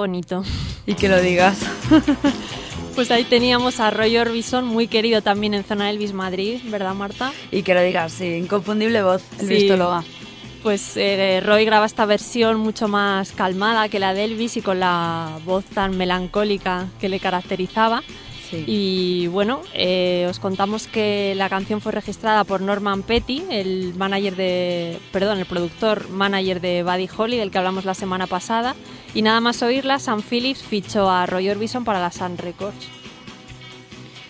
bonito. 0.04 0.44
Y 0.86 0.96
que 0.96 1.08
lo 1.08 1.22
digas. 1.22 1.58
Pues 2.96 3.10
ahí 3.10 3.24
teníamos 3.24 3.80
a 3.80 3.89
Roy 3.89 4.18
Orbison, 4.18 4.66
muy 4.68 4.86
querido 4.88 5.24
también 5.24 5.56
en 5.56 5.63
Zona 5.63 5.89
Elvis 5.89 6.13
Madrid, 6.13 6.60
¿verdad, 6.66 6.94
Marta? 6.94 7.32
Y 7.52 7.63
que 7.63 7.74
lo 7.74 7.82
digas, 7.82 8.12
sí, 8.12 8.26
inconfundible 8.36 9.02
voz, 9.02 9.24
el 9.39 9.48
Sí. 9.48 9.54
vistóloga. 9.56 10.04
Pues 10.62 10.96
eh, 10.96 11.42
Roy 11.44 11.66
graba 11.66 11.88
esta 11.88 12.06
versión 12.06 12.58
mucho 12.60 12.88
más 12.88 13.32
calmada 13.32 13.89
que 13.89 13.98
la 13.98 14.13
de 14.13 14.26
Elvis 14.26 14.58
y 14.58 14.62
con 14.62 14.80
la 14.80 15.39
voz 15.44 15.66
tan 15.66 15.98
melancólica 15.98 16.86
que 17.02 17.10
le 17.10 17.20
caracterizaba. 17.20 18.04
Sí. 18.54 18.63
Y 18.68 19.28
bueno, 19.28 19.62
eh, 19.74 20.28
os 20.30 20.39
contamos 20.39 20.86
que 20.86 21.34
la 21.36 21.50
canción 21.50 21.82
fue 21.82 21.92
registrada 21.92 22.44
por 22.44 22.62
Norman 22.62 23.02
Petty, 23.02 23.44
el 23.50 23.96
manager 23.96 24.36
de, 24.36 25.00
perdón, 25.12 25.39
el 25.39 25.48
productor 25.48 26.08
manager 26.10 26.62
de 26.62 26.84
Buddy 26.84 27.10
Holly, 27.18 27.38
del 27.38 27.50
que 27.50 27.58
hablamos 27.58 27.84
la 27.84 27.96
semana 27.96 28.28
pasada. 28.28 28.76
Y 29.16 29.24
nada 29.24 29.39
más 29.42 29.63
oírla, 29.63 29.98
Sam 29.98 30.22
Phillips 30.22 30.62
fichó 30.62 31.10
a 31.10 31.26
Roy 31.26 31.50
Orbison 31.50 31.84
para 31.84 32.00
la 32.00 32.12
Sun 32.12 32.38
Records. 32.38 32.88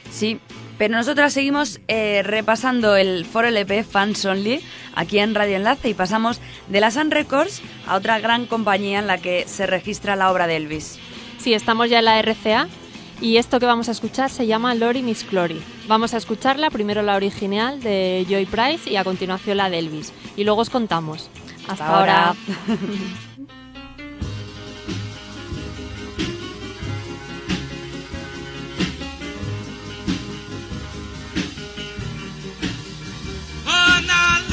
Sí, 0.10 0.40
pero 0.78 0.96
nosotras 0.96 1.34
seguimos 1.34 1.82
eh, 1.90 2.22
repasando 2.24 2.96
el 2.96 3.26
foro 3.26 3.50
LP 3.50 3.84
Fans 3.84 4.24
Only 4.24 4.62
aquí 4.96 5.20
en 5.20 5.36
Radio 5.36 5.58
Enlace 5.58 5.90
y 5.90 5.94
pasamos 5.94 6.40
de 6.70 6.80
la 6.80 6.92
Sun 6.92 7.12
Records 7.12 7.62
a 7.88 7.96
otra 7.98 8.20
gran 8.20 8.46
compañía 8.46 9.00
en 9.00 9.08
la 9.08 9.18
que 9.18 9.46
se 9.48 9.68
registra 9.68 10.16
la 10.16 10.32
obra 10.32 10.48
de 10.48 10.56
Elvis. 10.56 10.98
Sí, 11.40 11.54
estamos 11.54 11.90
ya 11.90 12.00
en 12.00 12.06
la 12.06 12.22
RCA 12.22 12.70
y 13.21 13.38
esto 13.38 13.60
que 13.60 13.65
vamos 13.65 13.89
a 13.89 13.91
escuchar 13.91 14.30
se 14.30 14.47
llama 14.47 14.76
Lori 14.76 15.02
Miss 15.02 15.30
Glory. 15.30 15.62
Vamos 15.88 16.13
a 16.13 16.17
escucharla, 16.17 16.69
primero 16.69 17.02
la 17.02 17.15
original 17.15 17.82
de 17.82 18.26
Joy 18.30 18.45
Price 18.45 18.89
y 18.89 18.95
a 18.95 19.04
continuación 19.04 19.58
la 19.58 19.69
de 19.69 19.80
Elvis. 19.80 20.13
Y 20.36 20.43
luego 20.43 20.62
os 20.62 20.69
contamos. 20.69 21.30
Hasta, 21.67 21.73
Hasta 21.73 21.88
ahora. 21.99 22.28
ahora. 22.28 22.36
Oh, 33.65 34.02
Miss. 34.02 34.43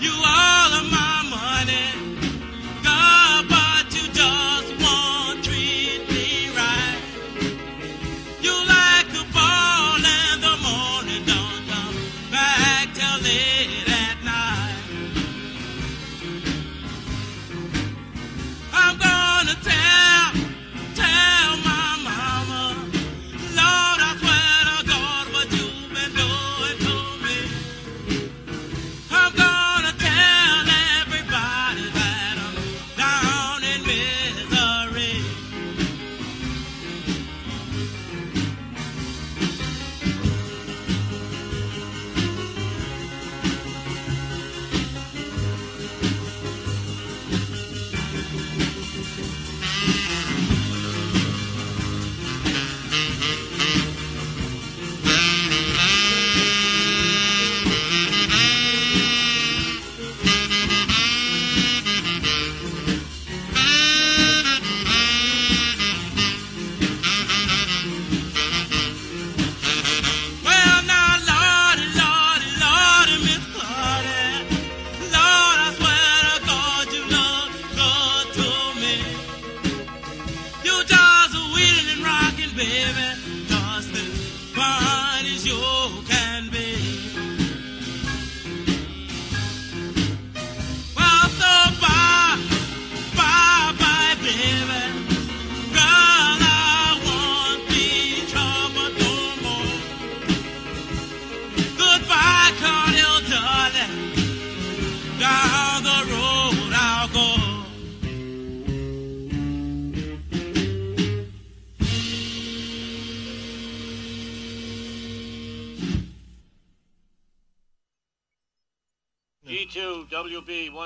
You 0.00 0.12
all 0.12 0.72
of 0.80 0.84
my 0.90 1.22
money. 1.30 1.88
God, 2.84 3.46
but 3.48 3.84
you 3.96 4.06
just 4.12 4.70
won't 4.82 5.25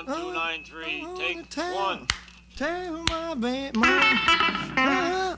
WB 0.05 0.33
1293, 0.33 1.03
Oh, 1.05 1.17
take 1.17 1.49
tell, 1.49 1.75
one. 1.75 2.07
Tell 2.55 3.03
my 3.09 3.35
baby, 3.35 3.77
my. 3.77 5.37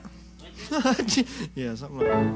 yeah, 1.54 1.74
something 1.74 1.98
like 1.98 2.06
that. 2.06 2.33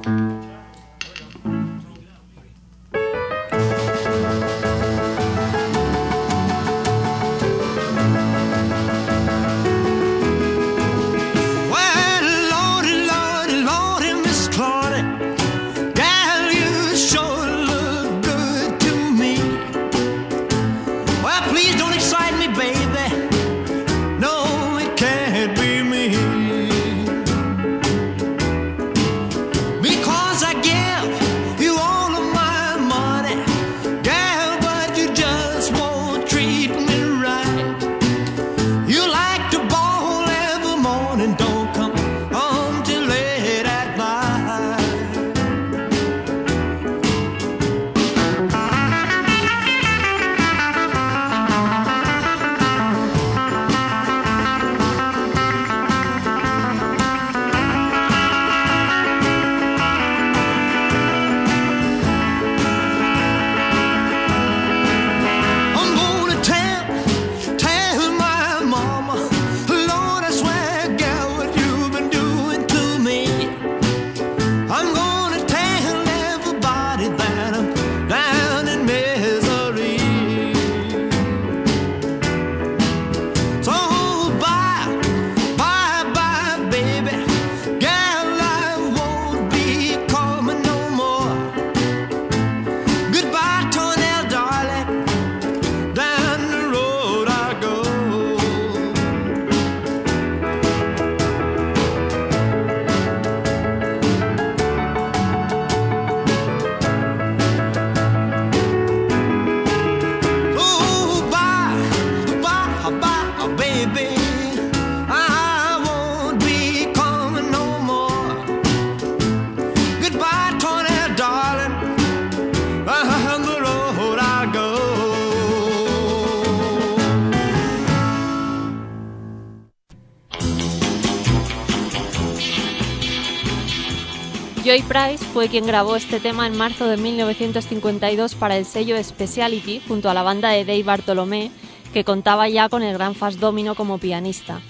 Joy 134.69 134.83
Price 134.83 135.25
fue 135.25 135.49
quien 135.49 135.67
grabó 135.67 135.97
este 135.97 136.21
tema 136.21 136.47
en 136.47 136.55
marzo 136.55 136.87
de 136.89 136.99
1952 136.99 138.35
para 138.35 138.59
el 138.59 138.67
sello 138.67 139.03
Speciality 139.03 139.81
junto 139.89 140.11
a 140.11 140.15
la 140.15 140.23
banda 140.23 140.51
de 140.51 140.67
Dave 140.67 140.83
Bartolomé, 140.83 141.51
que 141.95 142.05
contaba 142.05 142.51
ya 142.51 142.69
con 142.69 142.83
el 142.83 142.93
gran 142.93 143.15
Fast 143.15 143.39
Domino 143.39 143.75
como 143.75 143.97
pianista. 143.97 144.61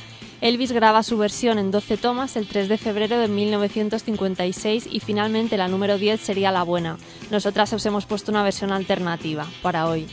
Elvis 0.41 0.71
graba 0.71 1.03
su 1.03 1.19
versión 1.19 1.59
en 1.59 1.73
12 1.73 1.97
tomas 1.97 2.37
el 2.37 2.47
3 2.47 2.69
de 2.69 2.79
febrero 2.79 3.19
de 3.19 3.27
1956 3.27 4.87
y 4.89 5.01
finalmente 5.01 5.57
la 5.57 5.67
número 5.67 5.99
10 5.99 6.21
sería 6.21 6.53
la 6.53 6.63
buena. 6.63 6.97
Nosotras 7.33 7.73
os 7.73 7.85
hemos 7.85 8.07
puesto 8.07 8.31
una 8.31 8.45
versión 8.45 8.71
alternativa 8.71 9.49
para 9.63 9.89
hoy. 9.89 10.07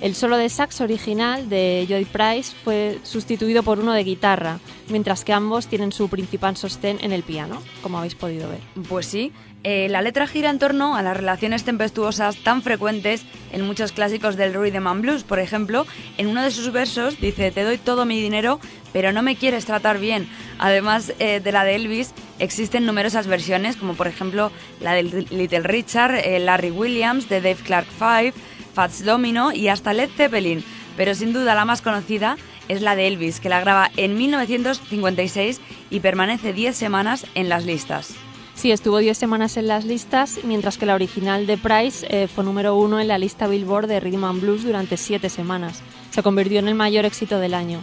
El 0.00 0.14
solo 0.14 0.38
de 0.38 0.48
sax 0.48 0.80
original 0.80 1.50
de 1.50 1.84
Joy 1.86 2.06
Price 2.06 2.56
fue 2.64 2.98
sustituido 3.02 3.62
por 3.62 3.80
uno 3.80 3.92
de 3.92 4.02
guitarra, 4.02 4.58
mientras 4.88 5.24
que 5.24 5.34
ambos 5.34 5.66
tienen 5.66 5.92
su 5.92 6.08
principal 6.08 6.56
sostén 6.56 6.98
en 7.02 7.12
el 7.12 7.22
piano, 7.22 7.60
como 7.82 7.98
habéis 7.98 8.14
podido 8.14 8.48
ver. 8.48 8.60
Pues 8.88 9.04
sí, 9.04 9.30
eh, 9.62 9.88
la 9.90 10.00
letra 10.00 10.26
gira 10.26 10.48
en 10.48 10.58
torno 10.58 10.96
a 10.96 11.02
las 11.02 11.14
relaciones 11.14 11.64
tempestuosas 11.64 12.36
tan 12.36 12.62
frecuentes 12.62 13.26
en 13.52 13.66
muchos 13.66 13.92
clásicos 13.92 14.36
del 14.36 14.54
rhythm 14.54 14.86
and 14.86 15.02
blues. 15.02 15.22
Por 15.22 15.38
ejemplo, 15.38 15.86
en 16.16 16.28
uno 16.28 16.42
de 16.42 16.50
sus 16.50 16.72
versos 16.72 17.20
dice, 17.20 17.50
te 17.50 17.62
doy 17.62 17.76
todo 17.76 18.06
mi 18.06 18.22
dinero, 18.22 18.58
pero 18.94 19.12
no 19.12 19.20
me 19.20 19.36
quieres 19.36 19.66
tratar 19.66 19.98
bien. 19.98 20.26
Además 20.58 21.12
eh, 21.18 21.40
de 21.40 21.52
la 21.52 21.64
de 21.64 21.74
Elvis, 21.74 22.14
existen 22.38 22.86
numerosas 22.86 23.26
versiones, 23.26 23.76
como 23.76 23.92
por 23.92 24.06
ejemplo 24.06 24.50
la 24.80 24.94
de 24.94 25.02
Little 25.02 25.60
Richard, 25.60 26.14
eh, 26.14 26.38
Larry 26.38 26.70
Williams, 26.70 27.28
de 27.28 27.42
Dave 27.42 27.60
Clark 27.62 27.86
Five, 27.86 28.32
Fats 28.80 29.04
Domino 29.04 29.52
y 29.52 29.68
hasta 29.68 29.92
Led 29.92 30.08
Zeppelin. 30.08 30.64
Pero 30.96 31.14
sin 31.14 31.34
duda 31.34 31.54
la 31.54 31.66
más 31.66 31.82
conocida 31.82 32.38
es 32.66 32.80
la 32.80 32.96
de 32.96 33.08
Elvis, 33.08 33.38
que 33.38 33.50
la 33.50 33.60
graba 33.60 33.90
en 33.98 34.16
1956 34.16 35.60
y 35.90 36.00
permanece 36.00 36.54
10 36.54 36.74
semanas 36.74 37.26
en 37.34 37.50
las 37.50 37.66
listas. 37.66 38.14
Sí, 38.54 38.72
estuvo 38.72 38.96
10 38.96 39.18
semanas 39.18 39.58
en 39.58 39.68
las 39.68 39.84
listas, 39.84 40.40
mientras 40.44 40.78
que 40.78 40.86
la 40.86 40.94
original 40.94 41.46
de 41.46 41.58
Price 41.58 42.06
eh, 42.08 42.26
fue 42.26 42.42
número 42.42 42.74
uno 42.74 43.00
en 43.00 43.08
la 43.08 43.18
lista 43.18 43.48
Billboard 43.48 43.86
de 43.86 44.00
Rhythm 44.00 44.24
and 44.24 44.40
Blues 44.40 44.64
durante 44.64 44.96
7 44.96 45.28
semanas. 45.28 45.82
Se 46.10 46.22
convirtió 46.22 46.58
en 46.58 46.68
el 46.68 46.74
mayor 46.74 47.04
éxito 47.04 47.38
del 47.38 47.52
año. 47.52 47.80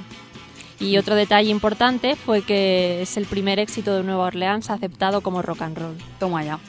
Y 0.79 0.97
otro 0.97 1.13
detalle 1.13 1.51
importante 1.51 2.15
fue 2.15 2.41
que 2.41 3.03
es 3.03 3.17
el 3.17 3.27
primer 3.27 3.59
éxito 3.59 3.95
de 3.95 4.01
Nueva 4.01 4.25
Orleans 4.25 4.71
aceptado 4.71 5.21
como 5.21 5.43
rock 5.43 5.61
and 5.61 5.77
roll. 5.77 5.97
Toma 6.19 6.43
ya. 6.43 6.59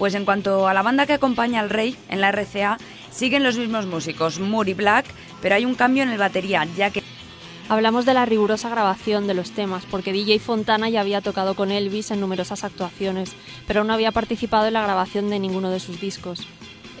Pues 0.00 0.14
en 0.14 0.24
cuanto 0.24 0.66
a 0.66 0.72
la 0.72 0.80
banda 0.80 1.04
que 1.04 1.12
acompaña 1.12 1.60
al 1.60 1.68
rey 1.68 1.94
en 2.08 2.22
la 2.22 2.32
RCA, 2.32 2.78
siguen 3.10 3.44
los 3.44 3.58
mismos 3.58 3.84
músicos, 3.84 4.40
Moore 4.40 4.70
y 4.70 4.74
Black, 4.74 5.04
pero 5.42 5.56
hay 5.56 5.66
un 5.66 5.74
cambio 5.74 6.02
en 6.02 6.08
el 6.08 6.16
batería, 6.16 6.66
ya 6.74 6.88
que 6.88 7.02
Hablamos 7.68 8.06
de 8.06 8.14
la 8.14 8.24
rigurosa 8.24 8.70
grabación 8.70 9.26
de 9.26 9.34
los 9.34 9.50
temas, 9.50 9.84
porque 9.90 10.14
DJ 10.14 10.38
Fontana 10.38 10.88
ya 10.88 11.02
había 11.02 11.20
tocado 11.20 11.54
con 11.54 11.70
Elvis 11.70 12.10
en 12.10 12.18
numerosas 12.18 12.64
actuaciones, 12.64 13.32
pero 13.66 13.84
no 13.84 13.92
había 13.92 14.10
participado 14.10 14.66
en 14.66 14.72
la 14.72 14.82
grabación 14.82 15.28
de 15.28 15.38
ninguno 15.38 15.70
de 15.70 15.80
sus 15.80 16.00
discos. 16.00 16.48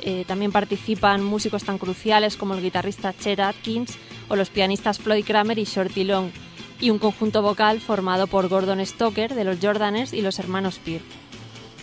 Eh, 0.02 0.24
también 0.28 0.52
participan 0.52 1.24
músicos 1.24 1.64
tan 1.64 1.78
cruciales 1.78 2.36
como 2.36 2.52
el 2.52 2.62
guitarrista 2.62 3.14
Chet 3.18 3.40
Atkins 3.40 3.96
o 4.28 4.36
los 4.36 4.50
pianistas 4.50 4.98
Floyd 4.98 5.24
Kramer 5.24 5.58
y 5.58 5.64
Shorty 5.64 6.04
Long, 6.04 6.30
y 6.78 6.90
un 6.90 6.98
conjunto 6.98 7.40
vocal 7.40 7.80
formado 7.80 8.26
por 8.26 8.48
Gordon 8.48 8.84
Stoker 8.84 9.34
de 9.34 9.44
los 9.44 9.56
Jordaners 9.60 10.12
y 10.12 10.20
los 10.20 10.38
hermanos 10.38 10.78
Peer. 10.78 11.00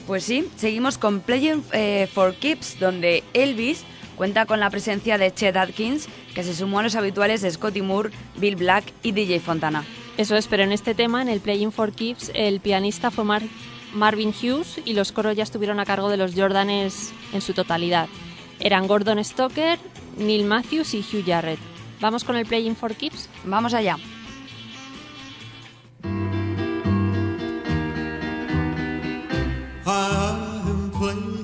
Pues 0.07 0.23
sí, 0.23 0.47
seguimos 0.55 0.97
con 0.97 1.19
Playing 1.19 1.63
eh, 1.73 2.07
for 2.11 2.33
Keeps, 2.35 2.79
donde 2.79 3.23
Elvis 3.33 3.83
cuenta 4.15 4.45
con 4.45 4.59
la 4.59 4.69
presencia 4.69 5.17
de 5.17 5.33
Chet 5.33 5.55
Atkins, 5.57 6.07
que 6.33 6.43
se 6.43 6.55
sumó 6.55 6.79
a 6.79 6.83
los 6.83 6.95
habituales 6.95 7.41
de 7.41 7.51
Scotty 7.51 7.81
Moore, 7.81 8.11
Bill 8.37 8.55
Black 8.55 8.85
y 9.03 9.11
DJ 9.11 9.41
Fontana. 9.41 9.83
Eso 10.17 10.35
es, 10.35 10.47
pero 10.47 10.63
en 10.63 10.71
este 10.71 10.95
tema, 10.95 11.21
en 11.21 11.27
el 11.27 11.41
Playing 11.41 11.71
for 11.73 11.91
Keeps, 11.91 12.31
el 12.33 12.61
pianista 12.61 13.11
fue 13.11 13.25
Mar- 13.25 13.43
Marvin 13.93 14.29
Hughes 14.29 14.79
y 14.85 14.93
los 14.93 15.11
coros 15.11 15.35
ya 15.35 15.43
estuvieron 15.43 15.79
a 15.79 15.85
cargo 15.85 16.09
de 16.09 16.17
los 16.17 16.33
Jordanes 16.33 17.11
en 17.33 17.41
su 17.41 17.53
totalidad. 17.53 18.07
Eran 18.59 18.87
Gordon 18.87 19.23
Stoker, 19.23 19.77
Neil 20.17 20.45
Matthews 20.45 20.93
y 20.95 20.99
Hugh 21.01 21.23
Jarrett. 21.25 21.59
¿Vamos 21.99 22.23
con 22.23 22.37
el 22.37 22.45
Playing 22.45 22.75
for 22.75 22.95
Keeps? 22.95 23.29
Vamos 23.45 23.73
allá. 23.73 23.97
I'm 29.89 30.91
playing 30.91 31.36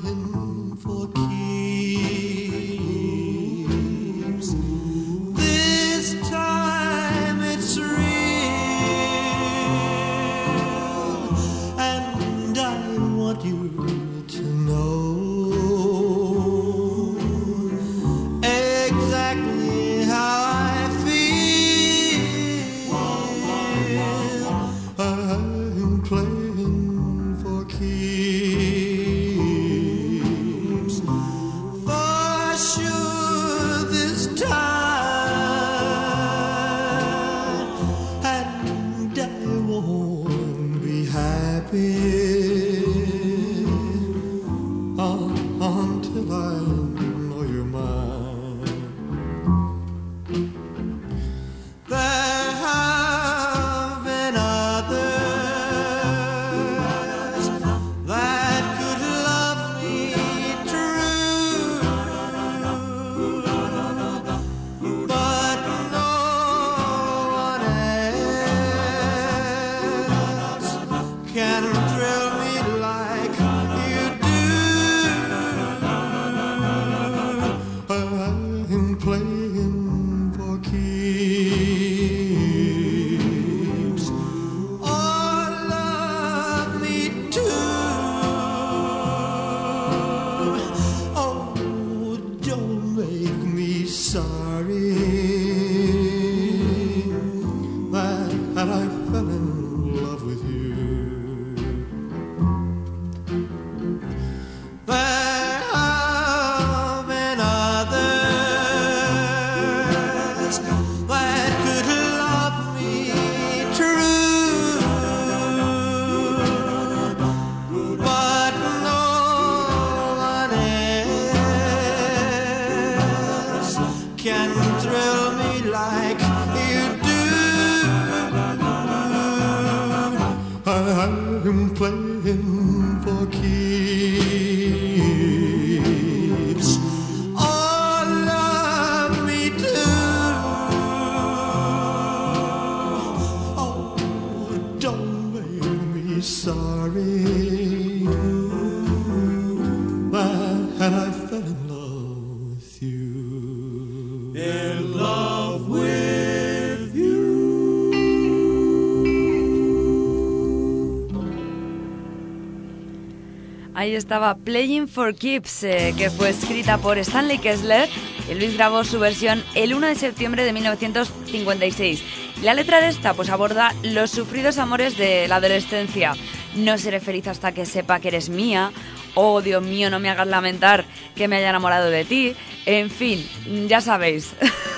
Ahí 163.84 163.96
estaba 163.96 164.36
Playing 164.36 164.88
for 164.88 165.14
Keeps, 165.14 165.66
eh, 165.66 165.94
que 165.98 166.10
fue 166.10 166.30
escrita 166.30 166.78
por 166.78 166.98
Stanley 167.00 167.38
Kessler. 167.38 167.90
Elvis 168.30 168.54
grabó 168.54 168.86
su 168.86 168.98
versión 168.98 169.44
el 169.56 169.74
1 169.74 169.88
de 169.88 169.96
septiembre 169.96 170.46
de 170.46 170.54
1956. 170.54 172.02
La 172.44 172.54
letra 172.54 172.80
de 172.80 172.88
esta 172.88 173.14
pues 173.14 173.30
aborda 173.30 173.76
los 173.84 174.10
sufridos 174.10 174.58
amores 174.58 174.96
de 174.96 175.28
la 175.28 175.36
adolescencia. 175.36 176.16
No 176.56 176.78
seré 176.78 177.02
feliz 177.02 177.28
hasta 177.28 177.52
que 177.52 177.66
sepa 177.66 178.00
que 178.00 178.08
eres 178.08 178.30
mía. 178.30 178.72
Oh, 179.16 179.42
Dios 179.42 179.62
mío, 179.62 179.90
no 179.90 180.00
me 180.00 180.10
hagas 180.10 180.28
lamentar 180.28 180.86
que 181.14 181.28
me 181.28 181.36
haya 181.36 181.50
enamorado 181.50 181.90
de 181.90 182.06
ti. 182.06 182.36
En 182.66 182.90
fin, 182.90 183.28
ya 183.68 183.82
sabéis. 183.82 184.32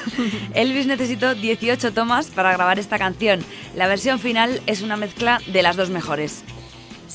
Elvis 0.55 0.87
necesitó 0.87 1.35
18 1.35 1.93
tomas 1.93 2.31
para 2.31 2.53
grabar 2.53 2.79
esta 2.79 2.97
canción. 2.97 3.45
La 3.75 3.85
versión 3.85 4.17
final 4.17 4.61
es 4.65 4.81
una 4.81 4.97
mezcla 4.97 5.43
de 5.45 5.61
las 5.61 5.75
dos 5.75 5.91
mejores. 5.91 6.43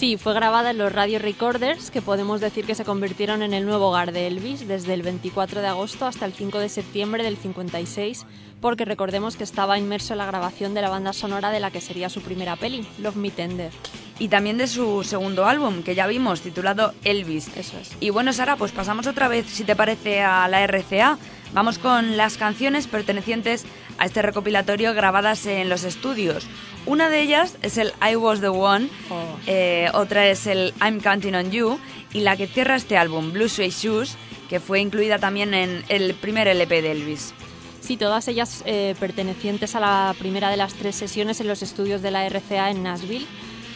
Sí, 0.00 0.16
fue 0.16 0.32
grabada 0.32 0.70
en 0.70 0.78
los 0.78 0.90
Radio 0.90 1.18
Recorders, 1.18 1.90
que 1.90 2.00
podemos 2.00 2.40
decir 2.40 2.64
que 2.64 2.74
se 2.74 2.86
convirtieron 2.86 3.42
en 3.42 3.52
el 3.52 3.66
nuevo 3.66 3.88
hogar 3.88 4.12
de 4.12 4.28
Elvis 4.28 4.66
desde 4.66 4.94
el 4.94 5.02
24 5.02 5.60
de 5.60 5.66
agosto 5.66 6.06
hasta 6.06 6.24
el 6.24 6.32
5 6.32 6.58
de 6.58 6.70
septiembre 6.70 7.22
del 7.22 7.36
56, 7.36 8.24
porque 8.62 8.86
recordemos 8.86 9.36
que 9.36 9.44
estaba 9.44 9.76
inmerso 9.76 10.14
en 10.14 10.18
la 10.20 10.24
grabación 10.24 10.72
de 10.72 10.80
la 10.80 10.88
banda 10.88 11.12
sonora 11.12 11.50
de 11.50 11.60
la 11.60 11.70
que 11.70 11.82
sería 11.82 12.08
su 12.08 12.22
primera 12.22 12.56
peli, 12.56 12.86
Love 12.98 13.16
Me 13.16 13.30
Tender. 13.30 13.72
Y 14.18 14.28
también 14.28 14.56
de 14.56 14.68
su 14.68 15.04
segundo 15.04 15.44
álbum, 15.44 15.82
que 15.82 15.94
ya 15.94 16.06
vimos, 16.06 16.40
titulado 16.40 16.94
Elvis. 17.04 17.54
Eso 17.58 17.76
es. 17.78 17.94
Y 18.00 18.08
bueno, 18.08 18.32
Sara, 18.32 18.56
pues 18.56 18.72
pasamos 18.72 19.06
otra 19.06 19.28
vez, 19.28 19.44
si 19.50 19.64
te 19.64 19.76
parece, 19.76 20.22
a 20.22 20.48
la 20.48 20.66
RCA. 20.66 21.18
Vamos 21.52 21.78
con 21.78 22.16
las 22.16 22.38
canciones 22.38 22.86
pertenecientes 22.86 23.66
a 23.98 24.06
este 24.06 24.22
recopilatorio 24.22 24.94
grabadas 24.94 25.46
en 25.46 25.68
los 25.68 25.84
estudios. 25.84 26.46
Una 26.86 27.08
de 27.10 27.20
ellas 27.20 27.56
es 27.62 27.76
el 27.78 27.92
I 28.00 28.16
Was 28.16 28.40
the 28.40 28.48
One, 28.48 28.88
Oh. 29.10 29.24
eh, 29.46 29.88
otra 29.94 30.28
es 30.28 30.46
el 30.46 30.72
I'm 30.80 31.00
Counting 31.00 31.34
on 31.34 31.50
You 31.50 31.78
y 32.12 32.20
la 32.20 32.36
que 32.36 32.46
cierra 32.46 32.76
este 32.76 32.96
álbum, 32.96 33.32
Blue 33.32 33.48
Suede 33.48 33.70
Shoes, 33.70 34.16
que 34.48 34.60
fue 34.60 34.80
incluida 34.80 35.18
también 35.18 35.52
en 35.54 35.84
el 35.88 36.14
primer 36.14 36.48
LP 36.48 36.82
de 36.82 36.92
Elvis. 36.92 37.34
Sí, 37.80 37.96
todas 37.96 38.28
ellas 38.28 38.62
eh, 38.66 38.94
pertenecientes 39.00 39.74
a 39.74 39.80
la 39.80 40.14
primera 40.18 40.50
de 40.50 40.56
las 40.56 40.74
tres 40.74 40.96
sesiones 40.96 41.40
en 41.40 41.48
los 41.48 41.62
estudios 41.62 42.02
de 42.02 42.10
la 42.10 42.26
RCA 42.28 42.70
en 42.70 42.82
Nashville, 42.82 43.26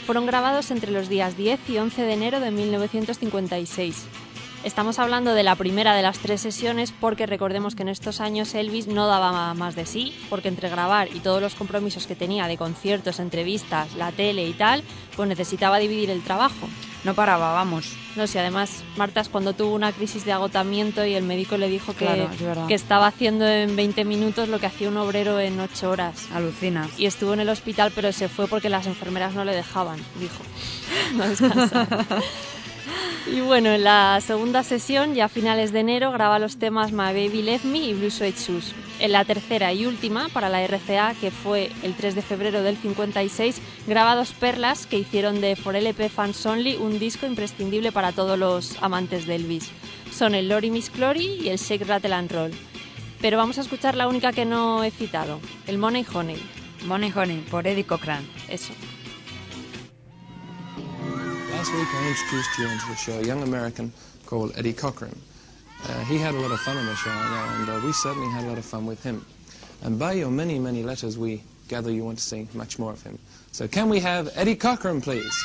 fueron 0.07 0.27
grabados 0.27 0.71
entre 0.71 0.91
los 0.91 1.09
días 1.09 1.37
10 1.37 1.61
y 1.71 1.79
11 1.79 2.03
de 2.03 2.13
enero 2.13 2.41
de 2.41 2.51
1956. 2.51 4.05
Estamos 4.65 4.99
hablando 4.99 5.35
de 5.35 5.43
la 5.43 5.57
primera 5.57 5.95
de 5.95 6.01
las 6.01 6.19
tres 6.19 6.41
sesiones 6.41 6.91
porque 6.99 7.27
recordemos 7.27 7.75
que 7.75 7.83
en 7.83 7.91
estos 7.91 8.21
años 8.23 8.55
Elvis 8.55 8.87
no 8.87 9.07
daba 9.07 9.53
más 9.53 9.75
de 9.77 9.85
sí, 9.85 10.17
porque 10.31 10.49
entre 10.49 10.71
grabar 10.71 11.09
y 11.15 11.21
todos 11.21 11.43
los 11.43 11.55
compromisos 11.55 12.07
que 12.07 12.17
tenía 12.17 12.47
de 12.49 12.57
conciertos, 12.57 13.21
entrevistas, 13.21 13.95
la 13.95 14.11
tele 14.11 14.47
y 14.49 14.55
tal, 14.55 14.83
pues 15.17 15.29
necesitaba 15.29 15.79
dividir 15.79 16.09
el 16.09 16.23
trabajo. 16.23 16.67
No 17.05 17.13
paraba, 17.13 17.53
vamos. 17.53 17.93
No 18.17 18.27
sé, 18.27 18.41
además 18.41 18.83
Marta 18.97 19.21
es 19.21 19.29
cuando 19.29 19.53
tuvo 19.53 19.75
una 19.75 19.93
crisis 19.93 20.25
de 20.25 20.33
agotamiento 20.33 21.05
y 21.05 21.13
el 21.13 21.25
médico 21.25 21.59
le 21.59 21.69
dijo 21.69 21.93
que, 21.93 22.07
Claro, 22.07 22.31
es 22.33 22.41
verdad. 22.41 22.67
que 22.67 22.73
estaba 22.75 23.07
haciendo 23.09 23.47
en 23.47 23.77
20 23.77 24.07
minutos 24.07 24.49
lo 24.49 24.59
que 24.61 24.67
hacía 24.67 24.89
un 24.89 24.97
obrero 24.97 25.39
en 25.41 25.61
8 25.61 25.91
horas. 25.91 26.27
Alucinas. 26.33 26.99
Y 26.99 27.05
estuvo 27.05 27.35
en 27.35 27.41
el 27.41 27.51
hospital, 27.51 27.93
pero 27.95 28.11
se 28.13 28.31
fue 28.31 28.47
porque 28.47 28.71
las 28.71 28.87
enfermeras 28.87 29.35
no 29.35 29.45
le 29.45 29.55
dejaban, 29.55 29.99
dijo. 30.19 30.43
No 31.15 31.29
descansa. 31.29 31.87
Y 33.27 33.41
bueno, 33.41 33.71
en 33.71 33.85
la 33.85 34.21
segunda 34.21 34.63
sesión, 34.63 35.15
ya 35.15 35.27
a 35.27 35.29
finales 35.29 35.73
de 35.73 35.81
enero, 35.81 36.13
graba 36.13 36.39
los 36.39 36.59
temas 36.59 36.93
My 36.93 37.07
Baby 37.07 37.43
Left 37.43 37.65
Me 37.65 37.79
y 37.79 37.95
Blue 37.95 38.11
Suede 38.11 38.35
Shoes. 38.37 38.75
En 39.01 39.13
la 39.13 39.25
tercera 39.25 39.73
y 39.73 39.87
última, 39.87 40.29
para 40.29 40.49
la 40.49 40.65
RCA, 40.67 41.15
que 41.21 41.31
fue 41.31 41.71
el 41.83 41.95
3 41.95 42.15
de 42.15 42.23
febrero 42.23 42.63
del 42.63 42.77
56, 42.77 43.61
graba 43.87 44.15
dos 44.15 44.33
perlas 44.33 44.87
que 44.87 44.99
hicieron 44.99 45.41
de 45.41 45.57
For 45.57 45.75
LP 45.75 46.11
Fans 46.11 46.45
Only 46.45 46.77
un 46.77 46.99
disco 46.99 47.27
imprescindible 47.27 47.93
para 47.93 48.13
todos 48.13 48.39
los 48.39 48.81
amantes 48.83 49.27
de 49.27 49.37
Elvis. 49.37 49.71
Son 50.13 50.35
el 50.35 50.49
Lori 50.49 50.71
Miss 50.71 50.93
Glory 50.93 51.41
y 51.43 51.49
el 51.49 51.59
Shake 51.59 51.87
Rattle 51.87 52.15
and 52.15 52.31
Roll. 52.31 52.53
Pero 53.21 53.39
vamos 53.39 53.57
a 53.57 53.63
escuchar 53.63 53.97
la 53.97 54.07
única 54.07 54.33
que 54.33 54.45
no 54.45 54.85
he 54.85 54.91
citado, 54.91 55.41
el 55.67 55.79
Money 55.79 56.05
Honey. 56.13 56.37
Money 56.85 57.11
Honey, 57.17 57.39
por 57.51 57.67
Eddie 57.67 57.85
Cochran. 57.85 58.23
Eso. 58.49 58.75
Last 61.65 61.77
week 61.77 61.95
I 61.95 62.09
introduced 62.09 62.59
you 62.59 62.69
into 62.69 62.87
the 62.89 62.95
show, 62.95 63.19
a 63.21 63.23
young 63.23 63.43
American 63.43 63.91
called 64.27 64.53
Eddie 64.55 64.75
Cochran. 64.75 65.19
Uh, 65.89 66.05
he 66.05 66.19
had 66.19 66.35
a 66.35 66.39
lot 66.39 66.51
of 66.51 66.61
fun 66.61 66.77
on 66.77 66.85
the 66.85 66.95
show, 66.95 67.09
and 67.11 67.71
uh, 67.71 67.81
we 67.83 67.91
certainly 67.91 68.29
had 68.29 68.45
a 68.45 68.49
lot 68.49 68.59
of 68.59 68.67
fun 68.67 68.85
with 68.85 69.03
him. 69.03 69.25
And 69.81 69.99
by 69.99 70.13
your 70.13 70.31
many, 70.31 70.59
many 70.59 70.83
letters, 70.83 71.17
we 71.17 71.43
gather 71.69 71.91
you 71.91 72.05
want 72.05 72.19
to 72.19 72.23
see 72.23 72.49
much 72.53 72.79
more 72.79 72.93
of 72.93 73.03
him. 73.03 73.19
So 73.53 73.67
can 73.67 73.89
we 73.89 73.99
have 74.01 74.29
Eddie 74.35 74.57
Cochran, 74.57 75.01
please? 75.01 75.43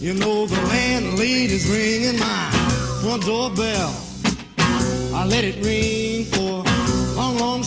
You 0.00 0.14
know 0.14 0.46
the 0.46 0.60
landlady's 0.68 1.70
ringing 1.70 2.18
my 2.18 2.50
front 3.02 3.22
door 3.22 3.50
bell. 3.50 3.94
I 5.14 5.24
let 5.28 5.44
it 5.44 5.64
ring 5.64 6.24
for 6.24 6.64
a 6.66 7.14
long, 7.14 7.38
long 7.38 7.62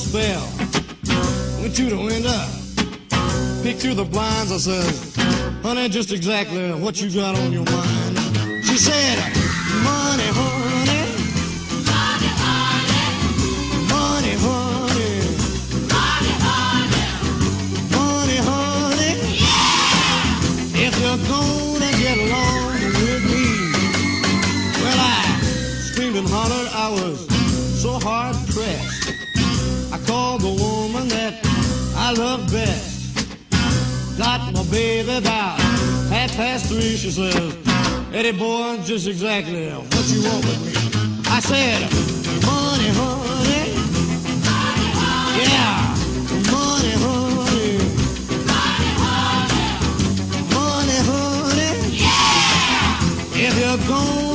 spell. 1.67 1.67
Went 1.67 1.75
to 1.75 1.89
the 1.89 2.01
window, 2.01 3.63
peeked 3.63 3.81
through 3.81 3.95
the 3.95 4.05
blinds. 4.05 4.51
I 4.51 4.57
said, 4.57 5.63
honey, 5.63 5.89
just 5.89 6.11
exactly 6.11 6.71
what 6.73 7.01
you 7.01 7.09
got 7.09 7.37
on 7.37 7.51
your 7.51 7.65
mind. 7.65 8.17
She 8.65 8.77
said, 8.77 9.36
I 32.07 32.13
love 32.13 32.49
best. 32.49 33.27
Got 34.17 34.53
my 34.53 34.63
baby 34.71 35.17
about 35.17 35.59
half 36.09 36.31
past 36.37 36.67
three. 36.67 36.95
She 36.95 37.11
says, 37.11 37.35
Eddie 38.13 38.31
boy, 38.31 38.79
just 38.85 39.09
exactly 39.09 39.67
what 39.67 40.07
you 40.07 40.23
want 40.23 40.45
with 40.45 40.57
me. 40.65 40.71
I 41.27 41.41
said, 41.41 41.81
money, 42.47 42.87
honey. 42.95 43.73
Yeah, 45.43 45.83
money, 46.49 46.93
honey. 47.03 47.77
Money, 50.55 50.99
honey. 51.09 51.71
If 53.35 53.53
you're 53.59 53.81
gonna 53.85 54.26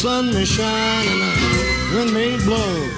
sun 0.00 0.32
may 0.32 0.46
shine 0.46 1.06
and 1.08 1.20
the 1.20 1.94
wind 1.94 2.14
may 2.14 2.34
blow. 2.46 2.88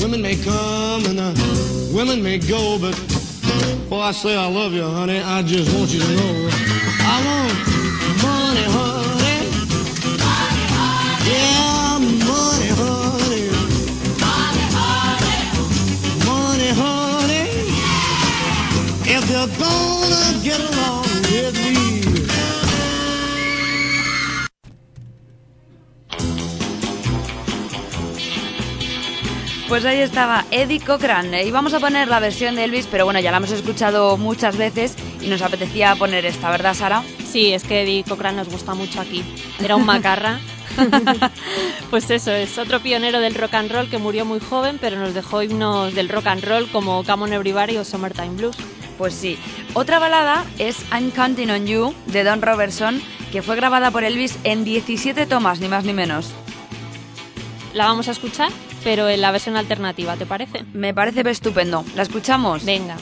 Women 0.00 0.20
may 0.20 0.34
come 0.34 1.06
and 1.06 1.16
the 1.16 1.92
women 1.94 2.20
may 2.24 2.38
go, 2.38 2.76
but 2.80 2.96
before 2.98 4.02
I 4.02 4.10
say 4.10 4.34
I 4.36 4.48
love 4.48 4.72
you, 4.72 4.82
honey, 4.82 5.20
I 5.20 5.42
just 5.42 5.72
want 5.76 5.92
you 5.94 6.00
to 6.00 6.08
know 6.16 6.50
I 7.12 7.16
want 7.28 7.54
money, 8.26 8.66
honey. 8.76 9.40
Yeah, 11.30 11.98
money, 12.32 12.70
honey. 12.82 13.44
Money, 16.26 16.70
honey. 16.82 17.46
If 19.14 19.30
you're 19.30 19.52
gonna 19.62 20.42
get 20.42 20.58
along 20.58 21.05
Pues 29.68 29.84
ahí 29.84 29.98
estaba 29.98 30.44
Eddie 30.52 30.80
Cochran. 30.80 31.34
Eh, 31.34 31.44
Íbamos 31.44 31.74
a 31.74 31.80
poner 31.80 32.06
la 32.06 32.20
versión 32.20 32.54
de 32.54 32.64
Elvis, 32.64 32.86
pero 32.88 33.04
bueno, 33.04 33.18
ya 33.18 33.32
la 33.32 33.38
hemos 33.38 33.50
escuchado 33.50 34.16
muchas 34.16 34.56
veces 34.56 34.94
y 35.20 35.26
nos 35.26 35.42
apetecía 35.42 35.96
poner 35.96 36.24
esta, 36.24 36.50
¿verdad, 36.50 36.74
Sara? 36.74 37.02
Sí, 37.24 37.52
es 37.52 37.64
que 37.64 37.82
Eddie 37.82 38.04
Cochran 38.04 38.36
nos 38.36 38.48
gusta 38.48 38.74
mucho 38.74 39.00
aquí. 39.00 39.24
Era 39.62 39.74
un 39.74 39.84
macarra 39.84 40.38
Pues 41.90 42.10
eso, 42.10 42.32
es 42.32 42.58
otro 42.58 42.80
pionero 42.80 43.20
del 43.20 43.34
rock 43.34 43.54
and 43.54 43.72
roll 43.72 43.90
que 43.90 43.98
murió 43.98 44.24
muy 44.24 44.40
joven, 44.40 44.78
pero 44.80 44.98
nos 44.98 45.14
dejó 45.14 45.42
himnos 45.42 45.94
del 45.94 46.08
rock 46.08 46.26
and 46.28 46.44
roll 46.44 46.68
como 46.70 47.02
Come 47.04 47.24
on 47.24 47.32
Everybody 47.32 47.76
o 47.76 47.84
Summertime 47.84 48.36
Blues. 48.36 48.56
Pues 48.98 49.14
sí. 49.14 49.38
Otra 49.74 49.98
balada 49.98 50.44
es 50.58 50.76
I'm 50.92 51.10
Counting 51.10 51.50
on 51.50 51.66
You 51.66 51.94
de 52.06 52.24
Don 52.24 52.40
Robertson, 52.40 53.02
que 53.32 53.42
fue 53.42 53.56
grabada 53.56 53.90
por 53.90 54.04
Elvis 54.04 54.38
en 54.44 54.64
17 54.64 55.26
tomas, 55.26 55.60
ni 55.60 55.68
más 55.68 55.84
ni 55.84 55.92
menos. 55.92 56.32
La 57.76 57.84
vamos 57.84 58.08
a 58.08 58.12
escuchar, 58.12 58.50
pero 58.84 59.06
en 59.06 59.20
la 59.20 59.30
versión 59.30 59.54
alternativa, 59.54 60.16
¿te 60.16 60.24
parece? 60.24 60.64
Me 60.72 60.94
parece 60.94 61.28
estupendo. 61.28 61.84
¿La 61.94 62.04
escuchamos? 62.04 62.64
Venga. 62.64 62.96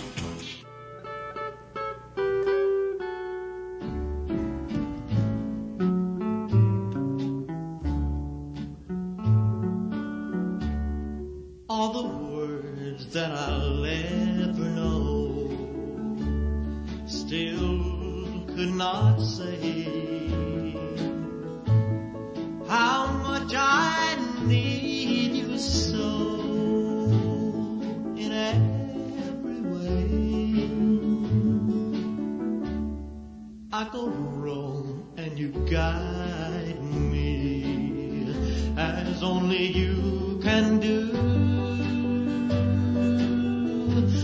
I 33.85 33.89
go 33.93 34.07
wrong 34.07 35.13
and 35.19 35.39
you 35.39 35.49
guide 35.71 36.83
me 36.83 38.33
as 38.79 39.23
only 39.23 39.67
you 39.67 40.41
can 40.43 40.81
do. 40.81 41.13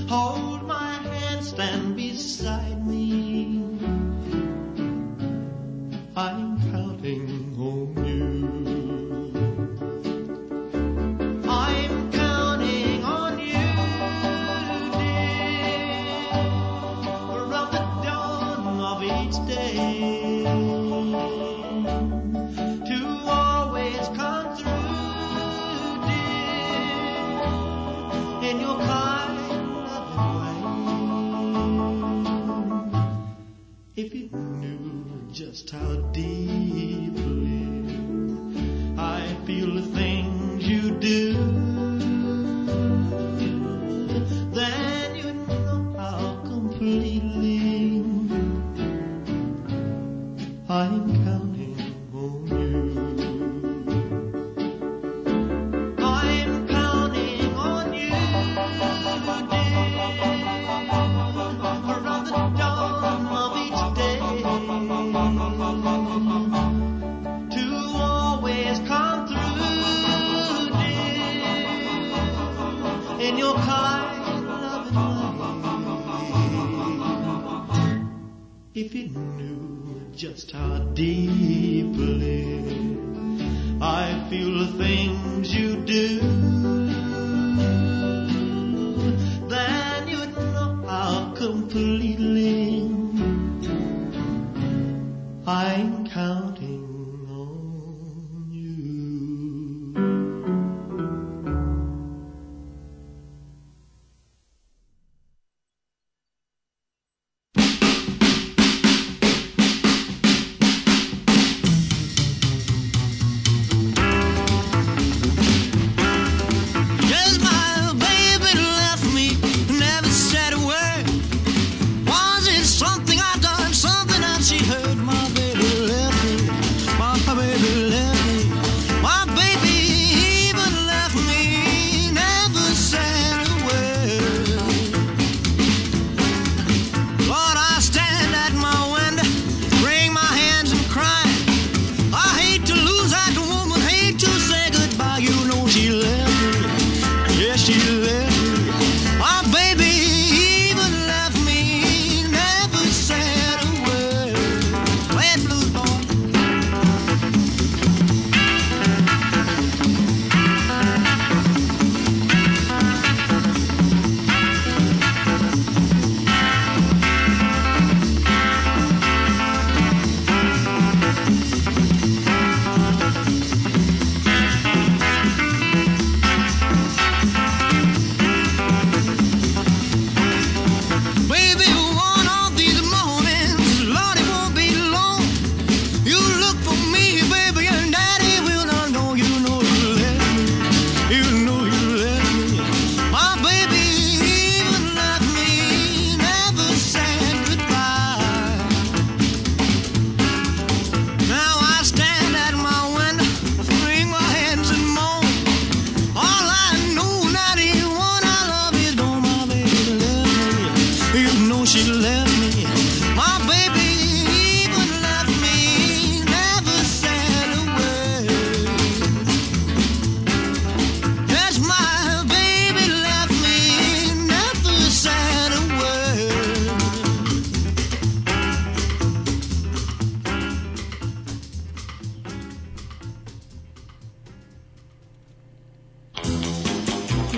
Hold 0.09 0.67
my 0.67 0.95
hand, 0.95 1.45
stand 1.45 1.95
beside 1.95 2.87
me. 2.87 3.63
I'm 6.17 6.50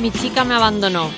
Mi 0.00 0.10
chica 0.10 0.44
me 0.44 0.54
abandonó. 0.54 1.10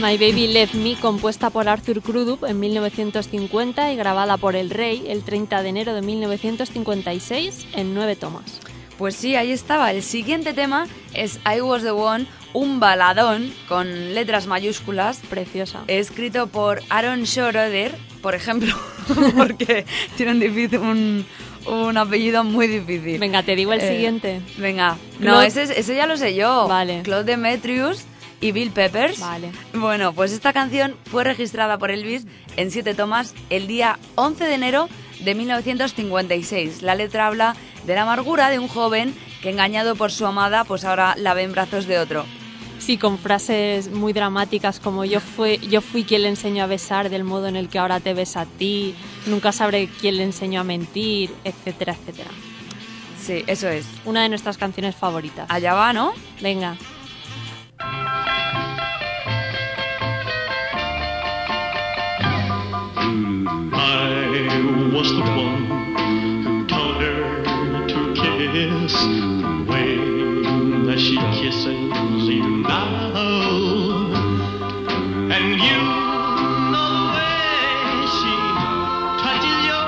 My 0.00 0.16
Baby 0.16 0.46
Left 0.48 0.74
Me, 0.74 0.94
compuesta 0.96 1.50
por 1.50 1.68
Arthur 1.68 2.00
Crudup 2.00 2.44
en 2.44 2.58
1950 2.60 3.92
y 3.92 3.96
grabada 3.96 4.36
por 4.38 4.56
El 4.56 4.70
Rey 4.70 5.04
el 5.08 5.22
30 5.24 5.62
de 5.62 5.68
enero 5.68 5.94
de 5.94 6.00
1956 6.00 7.66
en 7.74 7.94
nueve 7.94 8.16
tomas. 8.16 8.60
Pues 8.96 9.16
sí, 9.16 9.34
ahí 9.36 9.50
estaba. 9.50 9.90
El 9.92 10.02
siguiente 10.02 10.52
tema 10.54 10.86
es 11.12 11.38
I 11.44 11.60
Was 11.60 11.82
the 11.82 11.90
One, 11.90 12.26
un 12.52 12.80
baladón 12.80 13.52
con 13.68 14.14
letras 14.14 14.46
mayúsculas, 14.46 15.20
Preciosa. 15.28 15.80
escrito 15.86 16.46
por 16.46 16.82
Aaron 16.88 17.26
Schroeder, 17.26 17.94
por 18.22 18.34
ejemplo, 18.34 18.74
porque 19.36 19.84
tiene 20.16 20.32
un, 20.32 20.40
difícil- 20.40 20.78
un, 20.80 21.26
un 21.66 21.96
apellido 21.96 22.44
muy 22.44 22.68
difícil. 22.68 23.18
Venga, 23.18 23.42
te 23.42 23.56
digo 23.56 23.72
el 23.72 23.80
Eh, 23.80 23.88
siguiente. 23.94 24.40
Venga, 24.56 24.96
no, 25.18 25.32
Claude- 25.32 25.46
ese, 25.46 25.62
es- 25.64 25.70
ese 25.70 25.96
ya 25.96 26.06
lo 26.06 26.16
sé 26.16 26.34
yo. 26.34 26.68
Vale. 26.68 27.02
Claude 27.02 27.24
Demetrius 27.24 28.04
y 28.40 28.52
Bill 28.52 28.70
Peppers. 28.70 29.20
Vale. 29.20 29.52
Bueno, 29.74 30.12
pues 30.12 30.32
esta 30.32 30.52
canción 30.52 30.96
fue 31.10 31.24
registrada 31.24 31.78
por 31.78 31.90
Elvis 31.90 32.26
en 32.56 32.70
siete 32.70 32.94
tomas 32.94 33.34
el 33.50 33.66
día 33.66 33.98
11 34.16 34.44
de 34.44 34.54
enero 34.54 34.88
de 35.20 35.34
1956. 35.34 36.82
La 36.82 36.94
letra 36.94 37.26
habla 37.26 37.56
de 37.86 37.94
la 37.94 38.02
amargura 38.02 38.50
de 38.50 38.58
un 38.58 38.68
joven 38.68 39.14
que 39.42 39.50
engañado 39.50 39.96
por 39.96 40.12
su 40.12 40.26
amada, 40.26 40.64
pues 40.64 40.84
ahora 40.84 41.14
la 41.16 41.34
ve 41.34 41.42
en 41.42 41.52
brazos 41.52 41.86
de 41.86 41.98
otro. 41.98 42.24
Sí, 42.78 42.96
con 42.96 43.18
frases 43.18 43.90
muy 43.90 44.14
dramáticas 44.14 44.80
como 44.80 45.04
yo 45.04 45.20
fui, 45.20 45.58
yo 45.58 45.82
fui 45.82 46.04
quien 46.04 46.22
le 46.22 46.28
enseñó 46.28 46.64
a 46.64 46.66
besar 46.66 47.10
del 47.10 47.24
modo 47.24 47.46
en 47.46 47.56
el 47.56 47.68
que 47.68 47.78
ahora 47.78 48.00
te 48.00 48.14
besa 48.14 48.42
a 48.42 48.46
ti, 48.46 48.94
nunca 49.26 49.52
sabré 49.52 49.88
quién 50.00 50.16
le 50.16 50.24
enseñó 50.24 50.62
a 50.62 50.64
mentir, 50.64 51.30
etcétera, 51.44 51.92
etcétera. 51.92 52.30
Sí, 53.20 53.44
eso 53.46 53.68
es. 53.68 53.84
Una 54.06 54.22
de 54.22 54.30
nuestras 54.30 54.56
canciones 54.56 54.96
favoritas. 54.96 55.46
Allá 55.50 55.74
va, 55.74 55.92
¿no? 55.92 56.14
Venga. 56.40 56.76
I 63.72 64.92
was 64.94 65.12
the 65.12 65.20
one 65.22 65.64
who 66.44 66.66
taught 66.66 67.00
her 67.00 67.42
to 67.88 68.14
kiss 68.14 68.92
the 68.92 69.64
way 69.68 69.96
that 70.86 70.98
she 70.98 71.16
kisses 71.40 72.28
you 72.28 72.62
now. 72.62 73.16
And 75.32 75.48
you 75.60 75.78
know 76.72 76.86
the 76.92 77.16
way 77.16 78.06
she 78.18 78.34
touches 79.22 79.60
your 79.70 79.86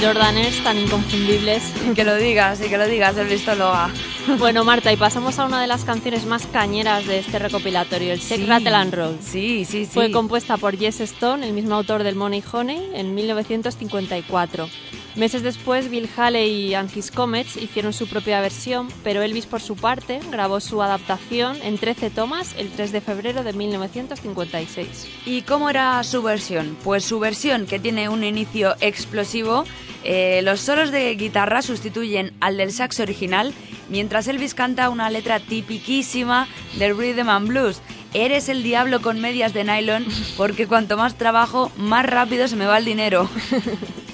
Jordaners 0.05 0.63
tan 0.63 0.77
inconfundibles. 0.77 1.63
Que 1.95 2.03
lo 2.03 2.15
digas, 2.15 2.61
y 2.61 2.69
que 2.69 2.77
lo 2.77 2.85
digas, 2.87 3.17
el 3.17 3.27
visto 3.27 3.55
lo 3.55 3.67
ha. 3.69 3.89
Bueno, 4.37 4.63
Marta, 4.63 4.91
y 4.91 4.97
pasamos 4.97 5.39
a 5.39 5.45
una 5.45 5.61
de 5.61 5.67
las 5.67 5.83
canciones 5.83 6.25
más 6.25 6.45
cañeras 6.47 7.05
de 7.07 7.19
este 7.19 7.39
recopilatorio, 7.39 8.13
el 8.13 8.19
Shake, 8.19 8.41
Sí. 8.41 8.45
Rattle 8.47 8.75
and 8.75 8.93
Roll. 8.93 9.17
Sí, 9.21 9.65
sí, 9.65 9.85
sí. 9.85 9.91
Fue 9.91 10.11
compuesta 10.11 10.57
por 10.57 10.77
Jess 10.77 10.99
Stone, 11.01 11.45
el 11.47 11.53
mismo 11.53 11.75
autor 11.75 12.03
del 12.03 12.15
Money 12.15 12.43
Honey, 12.51 12.89
en 12.93 13.15
1954. 13.15 14.69
Meses 15.15 15.43
después, 15.43 15.89
Bill 15.89 16.09
Haley 16.13 16.75
y 16.75 16.75
His 16.93 17.09
Comets 17.09 17.55
hicieron 17.55 17.93
su 17.93 18.05
propia 18.07 18.41
versión, 18.41 18.89
pero 19.01 19.21
Elvis, 19.21 19.45
por 19.45 19.61
su 19.61 19.77
parte, 19.77 20.19
grabó 20.29 20.59
su 20.59 20.81
adaptación 20.81 21.57
en 21.63 21.77
13 21.77 22.09
tomas 22.09 22.53
el 22.57 22.69
3 22.69 22.91
de 22.91 22.99
febrero 22.99 23.43
de 23.43 23.53
1956. 23.53 25.07
¿Y 25.25 25.43
cómo 25.43 25.69
era 25.69 26.03
su 26.03 26.21
versión? 26.21 26.77
Pues 26.83 27.05
su 27.05 27.19
versión, 27.19 27.65
que 27.65 27.79
tiene 27.79 28.09
un 28.09 28.25
inicio 28.25 28.75
explosivo, 28.81 29.63
eh, 30.03 30.41
los 30.43 30.59
solos 30.59 30.91
de 30.91 31.15
guitarra 31.15 31.61
sustituyen 31.61 32.33
al 32.41 32.57
del 32.57 32.73
sax 32.73 32.99
original, 32.99 33.53
mientras 33.87 34.27
Elvis 34.27 34.53
canta 34.53 34.89
una 34.89 35.09
letra 35.09 35.39
tipiquísima 35.39 36.49
del 36.77 36.97
rhythm 36.97 37.29
and 37.29 37.47
blues. 37.47 37.81
Eres 38.13 38.49
el 38.49 38.63
diablo 38.63 39.01
con 39.01 39.21
medias 39.21 39.53
de 39.53 39.63
nylon, 39.63 40.05
porque 40.35 40.67
cuanto 40.67 40.97
más 40.97 41.17
trabajo, 41.17 41.71
más 41.77 42.05
rápido 42.05 42.49
se 42.49 42.57
me 42.57 42.65
va 42.65 42.79
el 42.79 42.85
dinero. 42.85 43.29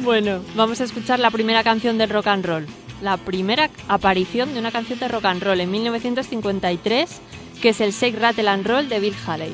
Bueno, 0.00 0.42
vamos 0.54 0.80
a 0.80 0.84
escuchar 0.84 1.18
la 1.18 1.30
primera 1.30 1.64
canción 1.64 1.98
del 1.98 2.10
rock 2.10 2.28
and 2.28 2.46
roll. 2.46 2.66
La 3.02 3.16
primera 3.16 3.68
aparición 3.88 4.54
de 4.54 4.60
una 4.60 4.70
canción 4.70 4.98
de 4.98 5.08
rock 5.08 5.24
and 5.24 5.42
roll 5.42 5.60
en 5.60 5.70
1953, 5.70 7.20
que 7.60 7.70
es 7.70 7.80
el 7.80 7.92
Shake, 7.92 8.18
Rattle 8.18 8.48
and 8.48 8.66
Roll 8.66 8.88
de 8.88 9.00
Bill 9.00 9.14
Haley. 9.26 9.52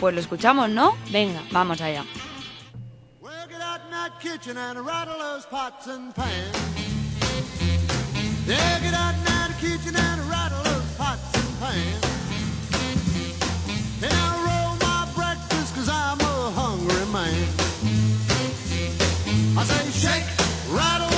Pues 0.00 0.14
lo 0.14 0.20
escuchamos, 0.20 0.70
¿no? 0.70 0.96
Venga. 1.10 1.42
Vamos 1.52 1.80
allá. 1.80 2.04
Roll 14.44 14.76
my 14.80 15.06
breakfast 15.14 15.74
cause 15.76 15.88
I'm 15.88 16.20
a 16.20 16.50
hungry 16.50 17.06
man. 17.12 17.61
I 19.54 19.64
say 19.64 20.08
shake, 20.08 20.74
rattle 20.74 21.11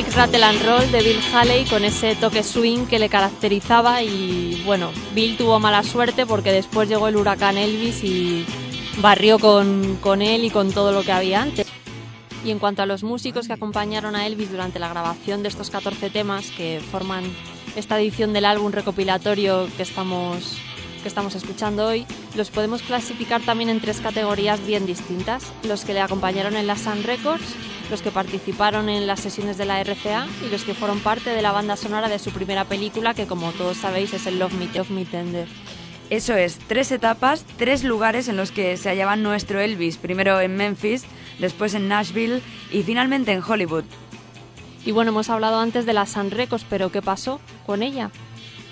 Shake, 0.00 0.16
Rattle 0.16 0.44
and 0.44 0.62
Roll 0.62 0.90
de 0.92 1.02
Bill 1.02 1.20
Haley 1.30 1.66
con 1.66 1.84
ese 1.84 2.14
toque 2.14 2.42
swing 2.42 2.86
que 2.86 2.98
le 2.98 3.10
caracterizaba 3.10 4.02
y 4.02 4.62
bueno, 4.64 4.92
Bill 5.14 5.36
tuvo 5.36 5.60
mala 5.60 5.82
suerte 5.82 6.24
porque 6.24 6.52
después 6.52 6.88
llegó 6.88 7.08
el 7.08 7.16
huracán 7.16 7.58
Elvis 7.58 8.02
y 8.02 8.46
barrió 9.02 9.38
con, 9.38 9.98
con 10.00 10.22
él 10.22 10.46
y 10.46 10.50
con 10.50 10.72
todo 10.72 10.92
lo 10.92 11.02
que 11.02 11.12
había 11.12 11.42
antes. 11.42 11.66
Y 12.46 12.50
en 12.50 12.58
cuanto 12.58 12.80
a 12.80 12.86
los 12.86 13.02
músicos 13.02 13.46
que 13.46 13.52
acompañaron 13.52 14.16
a 14.16 14.26
Elvis 14.26 14.50
durante 14.50 14.78
la 14.78 14.88
grabación 14.88 15.42
de 15.42 15.50
estos 15.50 15.68
14 15.68 16.08
temas 16.08 16.50
que 16.50 16.80
forman 16.90 17.24
esta 17.76 18.00
edición 18.00 18.32
del 18.32 18.46
álbum 18.46 18.72
recopilatorio 18.72 19.68
que 19.76 19.82
estamos, 19.82 20.56
que 21.02 21.08
estamos 21.08 21.34
escuchando 21.34 21.86
hoy, 21.86 22.06
los 22.36 22.50
podemos 22.50 22.80
clasificar 22.80 23.42
también 23.42 23.68
en 23.68 23.80
tres 23.80 24.00
categorías 24.00 24.64
bien 24.66 24.86
distintas. 24.86 25.52
Los 25.62 25.84
que 25.84 25.92
le 25.92 26.00
acompañaron 26.00 26.56
en 26.56 26.66
la 26.66 26.78
Sun 26.78 27.02
Records, 27.02 27.54
los 27.90 28.02
que 28.02 28.12
participaron 28.12 28.88
en 28.88 29.06
las 29.06 29.20
sesiones 29.20 29.58
de 29.58 29.64
la 29.64 29.82
RCA 29.82 30.26
y 30.46 30.50
los 30.50 30.62
que 30.62 30.74
fueron 30.74 31.00
parte 31.00 31.30
de 31.30 31.42
la 31.42 31.52
banda 31.52 31.76
sonora 31.76 32.08
de 32.08 32.20
su 32.20 32.30
primera 32.30 32.64
película, 32.64 33.14
que 33.14 33.26
como 33.26 33.50
todos 33.52 33.78
sabéis 33.78 34.14
es 34.14 34.26
el 34.26 34.38
Love 34.38 34.54
Me, 34.54 34.66
Love 34.66 34.90
Me 34.90 35.04
Tender. 35.04 35.48
Eso 36.08 36.34
es, 36.34 36.58
tres 36.66 36.90
etapas, 36.92 37.44
tres 37.56 37.84
lugares 37.84 38.28
en 38.28 38.36
los 38.36 38.52
que 38.52 38.76
se 38.76 38.88
hallaba 38.88 39.16
nuestro 39.16 39.60
Elvis, 39.60 39.96
primero 39.96 40.40
en 40.40 40.56
Memphis, 40.56 41.04
después 41.38 41.74
en 41.74 41.88
Nashville 41.88 42.42
y 42.72 42.82
finalmente 42.82 43.32
en 43.32 43.42
Hollywood. 43.42 43.84
Y 44.84 44.92
bueno, 44.92 45.10
hemos 45.10 45.28
hablado 45.28 45.58
antes 45.60 45.84
de 45.84 45.92
la 45.92 46.06
Sun 46.06 46.30
Records, 46.30 46.64
pero 46.68 46.90
¿qué 46.90 47.02
pasó 47.02 47.40
con 47.66 47.82
ella? 47.82 48.10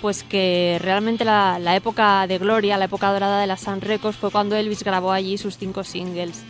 Pues 0.01 0.23
que 0.23 0.79
realmente 0.81 1.23
la, 1.23 1.59
la 1.59 1.75
época 1.75 2.25
de 2.25 2.37
gloria, 2.37 2.77
la 2.77 2.85
época 2.85 3.11
dorada 3.11 3.39
de 3.39 3.47
la 3.47 3.57
Sun 3.57 3.81
Records 3.81 4.17
fue 4.17 4.31
cuando 4.31 4.55
Elvis 4.55 4.83
grabó 4.83 5.11
allí 5.11 5.37
sus 5.37 5.57
cinco 5.57 5.83
singles. 5.83 6.43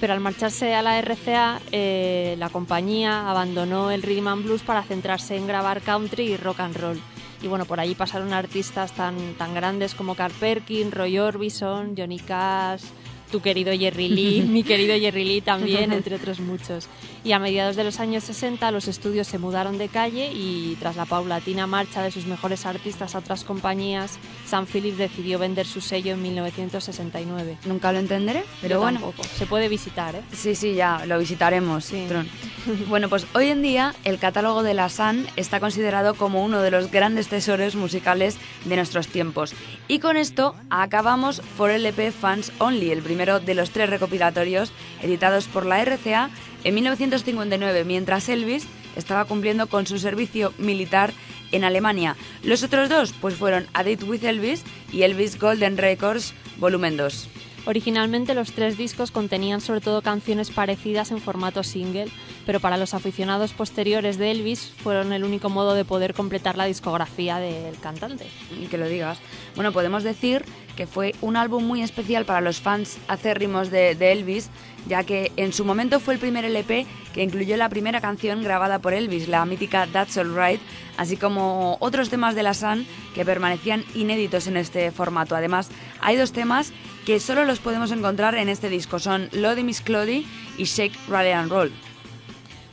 Pero 0.00 0.12
al 0.12 0.20
marcharse 0.20 0.74
a 0.74 0.82
la 0.82 0.98
RCA, 0.98 1.60
eh, 1.72 2.36
la 2.38 2.50
compañía 2.50 3.30
abandonó 3.30 3.90
el 3.90 4.02
rhythm 4.02 4.28
and 4.28 4.44
blues 4.44 4.62
para 4.62 4.82
centrarse 4.82 5.36
en 5.36 5.46
grabar 5.46 5.80
country 5.80 6.32
y 6.32 6.36
rock 6.36 6.60
and 6.60 6.76
roll. 6.76 7.00
Y 7.42 7.48
bueno, 7.48 7.64
por 7.64 7.80
allí 7.80 7.94
pasaron 7.94 8.32
artistas 8.32 8.92
tan, 8.92 9.34
tan 9.34 9.54
grandes 9.54 9.94
como 9.94 10.14
Carl 10.14 10.34
Perkins, 10.38 10.92
Roy 10.92 11.18
Orbison, 11.18 11.94
Johnny 11.96 12.18
Cash, 12.18 12.82
tu 13.30 13.40
querido 13.40 13.72
Jerry 13.76 14.08
Lee, 14.08 14.42
mi 14.48 14.62
querido 14.62 14.96
Jerry 14.98 15.24
Lee 15.24 15.40
también, 15.40 15.92
entre 15.92 16.16
otros 16.16 16.40
muchos. 16.40 16.88
Y 17.24 17.32
a 17.32 17.38
mediados 17.38 17.76
de 17.76 17.84
los 17.84 17.98
años 18.00 18.24
60 18.24 18.70
los 18.70 18.88
estudios 18.88 19.26
se 19.26 19.38
mudaron 19.38 19.78
de 19.78 19.88
calle 19.88 20.30
y 20.32 20.76
tras 20.78 20.96
la 20.96 21.06
paulatina 21.06 21.66
marcha 21.66 22.02
de 22.02 22.10
sus 22.10 22.26
mejores 22.26 22.66
artistas 22.66 23.14
a 23.14 23.18
otras 23.18 23.44
compañías, 23.44 24.18
Sam 24.46 24.66
Phillips 24.66 24.98
decidió 24.98 25.38
vender 25.38 25.66
su 25.66 25.80
sello 25.80 26.12
en 26.12 26.22
1969. 26.22 27.58
Nunca 27.66 27.92
lo 27.92 27.98
entenderé, 27.98 28.44
pero 28.60 28.76
Yo 28.76 28.80
bueno. 28.80 29.00
tampoco. 29.00 29.24
Se 29.36 29.46
puede 29.46 29.68
visitar, 29.68 30.14
¿eh? 30.14 30.22
Sí, 30.32 30.54
sí, 30.54 30.74
ya 30.74 31.04
lo 31.06 31.18
visitaremos. 31.18 31.84
Sí. 31.84 32.04
Tron. 32.08 32.28
Bueno, 32.88 33.08
pues 33.08 33.26
hoy 33.34 33.46
en 33.48 33.62
día 33.62 33.94
el 34.02 34.18
catálogo 34.18 34.64
de 34.64 34.74
la 34.74 34.88
Sun 34.88 35.26
está 35.36 35.60
considerado 35.60 36.14
como 36.14 36.44
uno 36.44 36.62
de 36.62 36.72
los 36.72 36.90
grandes 36.90 37.28
tesoros 37.28 37.76
musicales 37.76 38.38
de 38.64 38.74
nuestros 38.74 39.06
tiempos. 39.06 39.54
Y 39.86 40.00
con 40.00 40.16
esto 40.16 40.56
acabamos 40.68 41.40
For 41.56 41.70
LP 41.70 42.10
Fans 42.10 42.50
Only, 42.58 42.90
el 42.90 43.02
primero 43.16 43.40
de 43.40 43.54
los 43.54 43.70
tres 43.70 43.88
recopilatorios 43.88 44.72
editados 45.00 45.46
por 45.46 45.64
la 45.64 45.82
RCA 45.82 46.28
en 46.64 46.74
1959, 46.74 47.84
mientras 47.84 48.28
Elvis 48.28 48.66
estaba 48.94 49.24
cumpliendo 49.24 49.68
con 49.68 49.86
su 49.86 49.98
servicio 49.98 50.52
militar 50.58 51.14
en 51.50 51.64
Alemania. 51.64 52.14
Los 52.42 52.62
otros 52.62 52.90
dos 52.90 53.14
pues 53.18 53.34
fueron 53.34 53.68
A 53.72 53.84
Date 53.84 54.04
with 54.04 54.22
Elvis 54.22 54.64
y 54.92 55.04
Elvis 55.04 55.38
Golden 55.38 55.78
Records 55.78 56.34
Volumen 56.58 56.98
2. 56.98 57.28
Originalmente 57.66 58.34
los 58.34 58.52
tres 58.52 58.78
discos 58.78 59.10
contenían 59.10 59.60
sobre 59.60 59.80
todo 59.80 60.00
canciones 60.00 60.50
parecidas 60.50 61.10
en 61.10 61.20
formato 61.20 61.64
single, 61.64 62.06
pero 62.46 62.60
para 62.60 62.76
los 62.76 62.94
aficionados 62.94 63.54
posteriores 63.54 64.18
de 64.18 64.30
Elvis 64.30 64.72
fueron 64.82 65.12
el 65.12 65.24
único 65.24 65.50
modo 65.50 65.74
de 65.74 65.84
poder 65.84 66.14
completar 66.14 66.56
la 66.56 66.66
discografía 66.66 67.38
del 67.38 67.76
cantante. 67.80 68.26
que 68.70 68.78
lo 68.78 68.86
digas. 68.86 69.18
Bueno, 69.56 69.72
podemos 69.72 70.04
decir 70.04 70.44
que 70.76 70.86
fue 70.86 71.14
un 71.20 71.36
álbum 71.36 71.64
muy 71.64 71.82
especial 71.82 72.24
para 72.24 72.40
los 72.40 72.60
fans 72.60 72.98
acérrimos 73.08 73.70
de, 73.70 73.96
de 73.96 74.12
Elvis, 74.12 74.48
ya 74.86 75.02
que 75.02 75.32
en 75.36 75.52
su 75.52 75.64
momento 75.64 75.98
fue 75.98 76.14
el 76.14 76.20
primer 76.20 76.44
LP 76.44 76.86
que 77.12 77.22
incluyó 77.22 77.56
la 77.56 77.68
primera 77.68 78.00
canción 78.00 78.44
grabada 78.44 78.78
por 78.78 78.94
Elvis, 78.94 79.26
la 79.26 79.44
mítica 79.44 79.88
That's 79.92 80.18
Alright, 80.18 80.60
así 80.98 81.16
como 81.16 81.78
otros 81.80 82.10
temas 82.10 82.36
de 82.36 82.44
la 82.44 82.54
Sun 82.54 82.86
que 83.14 83.24
permanecían 83.24 83.84
inéditos 83.94 84.46
en 84.46 84.56
este 84.56 84.92
formato. 84.92 85.34
Además, 85.34 85.70
hay 86.00 86.16
dos 86.16 86.32
temas 86.32 86.72
que 87.06 87.20
solo 87.20 87.44
los 87.44 87.60
podemos 87.60 87.92
encontrar 87.92 88.34
en 88.34 88.48
este 88.48 88.68
disco, 88.68 88.98
son 88.98 89.28
Lodi 89.30 89.62
Miss 89.62 89.80
Clody 89.80 90.26
y 90.58 90.64
Shake, 90.64 90.98
Rattle 91.08 91.34
and 91.34 91.50
Roll. 91.52 91.72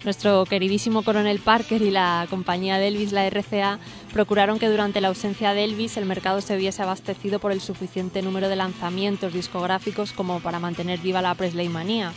Nuestro 0.04 0.44
queridísimo 0.46 1.04
coronel 1.04 1.38
Parker 1.38 1.84
y 1.84 1.92
la 1.92 2.26
compañía 2.32 2.80
de 2.80 2.88
Elvis, 2.88 3.12
la 3.12 3.30
RCA, 3.30 3.78
procuraron 4.12 4.58
que 4.58 4.70
durante 4.70 5.02
la 5.02 5.10
ausencia 5.10 5.54
de 5.54 5.64
Elvis 5.64 5.98
el 5.98 6.06
mercado 6.06 6.42
se 6.42 6.58
viese 6.58 6.82
abastecido 6.82 7.38
por 7.38 7.52
el 7.52 7.62
suficiente 7.62 8.24
número 8.24 8.50
de 8.50 8.56
lanzamientos 8.56 9.34
discográficos 9.34 10.14
como 10.14 10.40
para 10.40 10.60
mantener 10.60 11.00
viva 11.00 11.22
la 11.22 11.36
Presley 11.36 11.70
manía. 11.70 12.12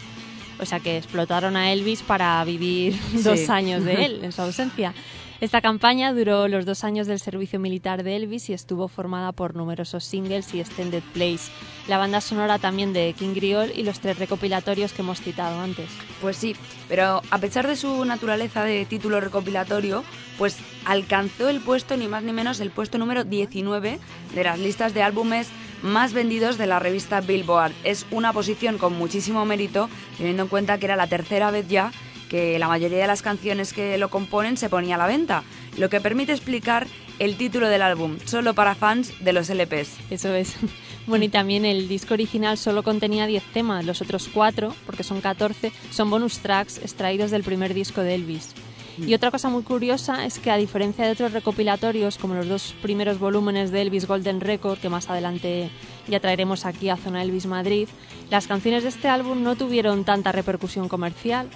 O 0.58 0.64
sea 0.64 0.80
que 0.80 0.96
explotaron 0.96 1.54
a 1.54 1.70
Elvis 1.70 2.00
para 2.00 2.42
vivir 2.44 2.98
dos 3.24 3.50
años 3.50 3.84
de 3.84 4.06
él 4.06 4.20
en 4.24 4.32
su 4.32 4.40
ausencia. 4.40 4.94
Esta 5.38 5.60
campaña 5.60 6.14
duró 6.14 6.48
los 6.48 6.64
dos 6.64 6.82
años 6.82 7.06
del 7.06 7.20
servicio 7.20 7.60
militar 7.60 8.02
de 8.02 8.16
Elvis 8.16 8.48
y 8.48 8.54
estuvo 8.54 8.88
formada 8.88 9.32
por 9.32 9.54
numerosos 9.54 10.02
singles 10.02 10.54
y 10.54 10.60
extended 10.60 11.02
plays, 11.12 11.50
la 11.88 11.98
banda 11.98 12.22
sonora 12.22 12.58
también 12.58 12.94
de 12.94 13.14
King 13.18 13.34
Griol 13.34 13.70
y 13.76 13.82
los 13.82 14.00
tres 14.00 14.18
recopilatorios 14.18 14.94
que 14.94 15.02
hemos 15.02 15.20
citado 15.20 15.60
antes. 15.60 15.90
Pues 16.22 16.38
sí, 16.38 16.56
pero 16.88 17.20
a 17.30 17.38
pesar 17.38 17.66
de 17.66 17.76
su 17.76 18.02
naturaleza 18.06 18.64
de 18.64 18.86
título 18.86 19.20
recopilatorio, 19.20 20.04
pues 20.38 20.56
alcanzó 20.86 21.50
el 21.50 21.60
puesto 21.60 21.98
ni 21.98 22.08
más 22.08 22.22
ni 22.22 22.32
menos 22.32 22.58
el 22.60 22.70
puesto 22.70 22.96
número 22.96 23.24
19 23.24 23.98
de 24.34 24.44
las 24.44 24.58
listas 24.58 24.94
de 24.94 25.02
álbumes 25.02 25.48
más 25.82 26.14
vendidos 26.14 26.56
de 26.56 26.66
la 26.66 26.78
revista 26.78 27.20
Billboard. 27.20 27.72
Es 27.84 28.06
una 28.10 28.32
posición 28.32 28.78
con 28.78 28.96
muchísimo 28.96 29.44
mérito, 29.44 29.90
teniendo 30.16 30.44
en 30.44 30.48
cuenta 30.48 30.78
que 30.78 30.86
era 30.86 30.96
la 30.96 31.08
tercera 31.08 31.50
vez 31.50 31.68
ya 31.68 31.92
que 32.28 32.58
la 32.58 32.68
mayoría 32.68 32.98
de 32.98 33.06
las 33.06 33.22
canciones 33.22 33.72
que 33.72 33.98
lo 33.98 34.10
componen 34.10 34.56
se 34.56 34.68
ponía 34.68 34.96
a 34.96 34.98
la 34.98 35.06
venta, 35.06 35.44
lo 35.76 35.88
que 35.88 36.00
permite 36.00 36.32
explicar 36.32 36.86
el 37.18 37.36
título 37.36 37.68
del 37.68 37.82
álbum, 37.82 38.18
solo 38.24 38.54
para 38.54 38.74
fans 38.74 39.12
de 39.20 39.32
los 39.32 39.48
LPs. 39.48 39.98
Eso 40.10 40.34
es. 40.34 40.56
Bueno, 41.06 41.24
y 41.24 41.28
también 41.28 41.64
el 41.64 41.86
disco 41.86 42.14
original 42.14 42.58
solo 42.58 42.82
contenía 42.82 43.28
10 43.28 43.52
temas, 43.52 43.84
los 43.84 44.02
otros 44.02 44.28
4, 44.34 44.74
porque 44.86 45.04
son 45.04 45.20
14, 45.20 45.70
son 45.92 46.10
bonus 46.10 46.40
tracks 46.40 46.78
extraídos 46.78 47.30
del 47.30 47.44
primer 47.44 47.74
disco 47.74 48.00
de 48.00 48.16
Elvis. 48.16 48.56
Y 48.98 49.14
otra 49.14 49.30
cosa 49.30 49.48
muy 49.48 49.62
curiosa 49.62 50.24
es 50.24 50.38
que 50.38 50.50
a 50.50 50.56
diferencia 50.56 51.04
de 51.04 51.12
otros 51.12 51.32
recopilatorios, 51.32 52.18
como 52.18 52.34
los 52.34 52.48
dos 52.48 52.74
primeros 52.80 53.18
volúmenes 53.18 53.70
de 53.70 53.82
Elvis 53.82 54.06
Golden 54.06 54.40
Record, 54.40 54.78
que 54.78 54.88
más 54.88 55.10
adelante 55.10 55.70
ya 56.08 56.20
traeremos 56.20 56.64
aquí 56.64 56.88
a 56.88 56.96
Zona 56.96 57.22
Elvis 57.22 57.46
Madrid, 57.46 57.88
las 58.30 58.46
canciones 58.46 58.82
de 58.82 58.88
este 58.88 59.08
álbum 59.08 59.42
no 59.42 59.56
tuvieron 59.56 60.04
tanta 60.04 60.32
repercusión 60.32 60.88
comercial, 60.88 61.48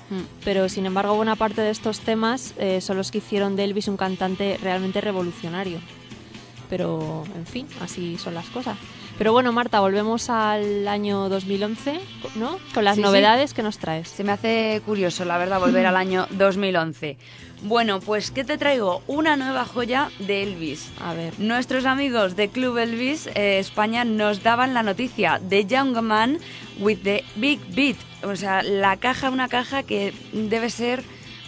pero 0.44 0.68
sin 0.68 0.86
embargo 0.86 1.16
buena 1.16 1.36
parte 1.36 1.62
de 1.62 1.70
estos 1.70 2.00
temas 2.00 2.54
eh, 2.58 2.80
son 2.80 2.96
los 2.96 3.10
que 3.10 3.18
hicieron 3.18 3.56
de 3.56 3.64
Elvis 3.64 3.88
un 3.88 3.96
cantante 3.96 4.58
realmente 4.62 5.00
revolucionario. 5.00 5.78
Pero, 6.68 7.24
en 7.34 7.46
fin, 7.46 7.66
así 7.80 8.16
son 8.16 8.34
las 8.34 8.46
cosas. 8.46 8.76
Pero 9.20 9.34
bueno, 9.34 9.52
Marta, 9.52 9.80
volvemos 9.80 10.30
al 10.30 10.88
año 10.88 11.28
2011, 11.28 12.00
¿no? 12.36 12.58
Con 12.72 12.84
las 12.86 12.96
Sí, 12.96 13.02
sí. 13.02 13.06
novedades 13.06 13.52
que 13.52 13.62
nos 13.62 13.76
traes. 13.76 14.08
Se 14.08 14.24
me 14.24 14.32
hace 14.32 14.80
curioso, 14.86 15.26
la 15.26 15.36
verdad, 15.36 15.60
volver 15.60 15.84
al 15.84 15.96
año 15.98 16.26
2011. 16.30 17.18
Bueno, 17.64 18.00
pues 18.00 18.30
¿qué 18.30 18.44
te 18.44 18.56
traigo? 18.56 19.02
Una 19.06 19.36
nueva 19.36 19.66
joya 19.66 20.08
de 20.20 20.42
Elvis. 20.44 20.90
A 21.04 21.12
ver. 21.12 21.34
Nuestros 21.38 21.84
amigos 21.84 22.34
de 22.34 22.48
Club 22.48 22.78
Elvis 22.78 23.26
eh, 23.34 23.58
España 23.58 24.06
nos 24.06 24.42
daban 24.42 24.72
la 24.72 24.82
noticia 24.82 25.38
de 25.38 25.66
Young 25.66 26.00
Man 26.00 26.38
with 26.78 27.00
the 27.02 27.22
Big 27.36 27.60
Beat. 27.74 27.96
O 28.24 28.34
sea, 28.36 28.62
la 28.62 28.96
caja, 28.96 29.28
una 29.28 29.48
caja 29.48 29.82
que 29.82 30.14
debe 30.32 30.70
ser, 30.70 31.02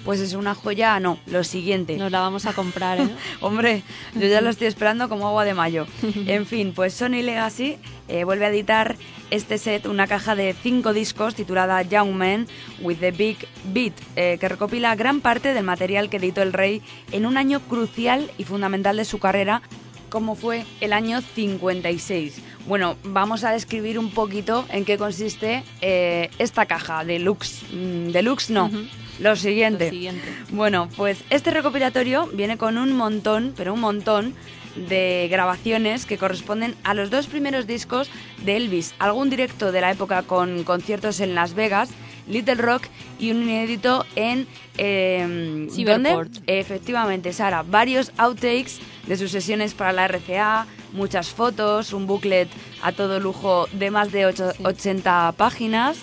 pues 0.04 0.20
es 0.20 0.34
una 0.34 0.54
joya, 0.54 0.98
no, 1.00 1.18
lo 1.26 1.44
siguiente. 1.44 1.96
Nos 1.96 2.10
la 2.10 2.20
vamos 2.20 2.46
a 2.46 2.52
comprar, 2.52 3.00
¿eh? 3.00 3.08
Hombre, 3.40 3.82
yo 4.14 4.26
ya 4.26 4.40
lo 4.40 4.50
estoy 4.50 4.66
esperando 4.66 5.08
como 5.08 5.28
agua 5.28 5.44
de 5.44 5.54
mayo. 5.54 5.86
En 6.26 6.46
fin, 6.46 6.72
pues 6.74 6.94
Sony 6.94 7.22
Legacy 7.22 7.76
eh, 8.08 8.24
vuelve 8.24 8.46
a 8.46 8.48
editar 8.48 8.96
este 9.30 9.58
set, 9.58 9.86
una 9.86 10.06
caja 10.06 10.34
de 10.34 10.54
cinco 10.62 10.92
discos 10.92 11.34
titulada 11.34 11.82
Young 11.82 12.12
Man 12.12 12.46
with 12.80 12.98
the 12.98 13.10
Big 13.10 13.38
Beat, 13.72 13.94
eh, 14.16 14.36
que 14.38 14.48
recopila 14.48 14.94
gran 14.94 15.20
parte 15.20 15.54
del 15.54 15.64
material 15.64 16.10
que 16.10 16.18
editó 16.18 16.42
el 16.42 16.52
rey 16.52 16.82
en 17.12 17.26
un 17.26 17.36
año 17.36 17.60
crucial 17.60 18.30
y 18.38 18.44
fundamental 18.44 18.96
de 18.96 19.04
su 19.04 19.18
carrera, 19.18 19.62
como 20.10 20.34
fue 20.34 20.64
el 20.80 20.92
año 20.92 21.22
56. 21.22 22.42
Bueno, 22.66 22.96
vamos 23.04 23.44
a 23.44 23.52
describir 23.52 23.98
un 23.98 24.10
poquito 24.10 24.66
en 24.68 24.84
qué 24.84 24.98
consiste 24.98 25.64
eh, 25.80 26.30
esta 26.38 26.66
caja, 26.66 27.04
deluxe. 27.04 27.62
Mm, 27.72 28.10
deluxe 28.10 28.50
no. 28.50 28.70
Lo 29.20 29.36
siguiente. 29.36 29.86
Lo 29.86 29.90
siguiente. 29.90 30.28
Bueno, 30.50 30.88
pues 30.96 31.22
este 31.30 31.50
recopilatorio 31.50 32.26
viene 32.32 32.56
con 32.58 32.78
un 32.78 32.92
montón, 32.92 33.54
pero 33.56 33.74
un 33.74 33.80
montón 33.80 34.34
de 34.76 35.28
grabaciones 35.30 36.06
que 36.06 36.16
corresponden 36.18 36.74
a 36.82 36.94
los 36.94 37.10
dos 37.10 37.26
primeros 37.26 37.66
discos 37.66 38.10
de 38.44 38.56
Elvis, 38.56 38.94
algún 38.98 39.28
directo 39.28 39.70
de 39.70 39.80
la 39.80 39.90
época 39.90 40.22
con 40.22 40.64
conciertos 40.64 41.20
en 41.20 41.34
Las 41.34 41.54
Vegas, 41.54 41.90
Little 42.26 42.54
Rock 42.54 42.84
y 43.18 43.32
un 43.32 43.42
inédito 43.42 44.06
en 44.16 44.46
eh. 44.78 45.68
¿dónde? 45.84 46.16
Efectivamente, 46.46 47.32
Sara, 47.32 47.62
varios 47.62 48.12
outtakes 48.16 48.80
de 49.06 49.16
sus 49.16 49.30
sesiones 49.30 49.74
para 49.74 49.92
la 49.92 50.06
RCA, 50.08 50.66
muchas 50.92 51.30
fotos, 51.30 51.92
un 51.92 52.06
booklet 52.06 52.48
a 52.82 52.92
todo 52.92 53.20
lujo 53.20 53.66
de 53.72 53.90
más 53.90 54.12
de 54.12 54.26
ocho- 54.26 54.52
80 54.64 55.32
páginas 55.36 55.98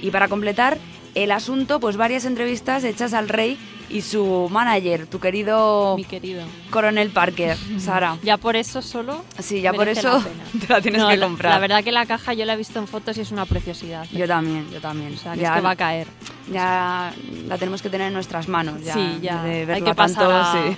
y 0.00 0.10
para 0.10 0.28
completar 0.28 0.78
el 1.14 1.30
asunto, 1.30 1.80
pues 1.80 1.96
varias 1.96 2.24
entrevistas 2.24 2.84
hechas 2.84 3.12
al 3.14 3.28
rey 3.28 3.58
y 3.90 4.00
su 4.00 4.48
manager, 4.50 5.06
tu 5.06 5.20
querido 5.20 5.94
Mi 5.96 6.04
querido. 6.04 6.42
Coronel 6.70 7.10
Parker, 7.10 7.56
Sara. 7.78 8.16
Ya 8.22 8.38
por 8.38 8.56
eso 8.56 8.80
solo. 8.82 9.24
Sí, 9.38 9.60
ya 9.60 9.72
por 9.72 9.88
eso 9.88 10.22
la 10.54 10.60
te 10.66 10.72
la 10.72 10.80
tienes 10.80 11.02
No, 11.02 11.08
que 11.08 11.16
la- 11.16 11.26
comprar. 11.26 11.52
La, 11.52 11.58
verdad 11.60 11.84
que 11.84 11.92
la 11.92 12.06
caja 12.06 12.32
yo 12.34 12.44
la 12.46 12.54
he 12.54 12.56
visto 12.56 12.78
en 12.78 12.88
fotos 12.88 13.16
y 13.18 13.20
es 13.20 13.30
una 13.30 13.44
preciosidad. 13.46 14.04
¿eh? 14.06 14.08
Yo 14.18 14.26
también, 14.26 14.68
yo 14.72 14.80
también. 14.80 15.14
O 15.14 15.16
sea, 15.18 15.34
que 15.34 15.40
ya, 15.40 15.50
es 15.50 15.54
que 15.56 15.60
va 15.60 15.70
a 15.72 15.76
caer. 15.76 16.06
ya 16.50 17.12
la 17.46 17.58
tenemos 17.58 17.82
que 17.82 17.90
tener 17.90 18.08
en 18.08 18.14
nuestras 18.14 18.48
manos. 18.48 18.82
Ya, 18.82 18.94
Sí, 18.94 19.18
ya. 19.22 19.42
de 19.42 19.50
Hay 19.60 19.64
verla 19.66 19.84
que 19.84 19.94
pasar 19.94 20.16
tanto, 20.24 20.34
a- 20.34 20.52
sí. 20.52 20.76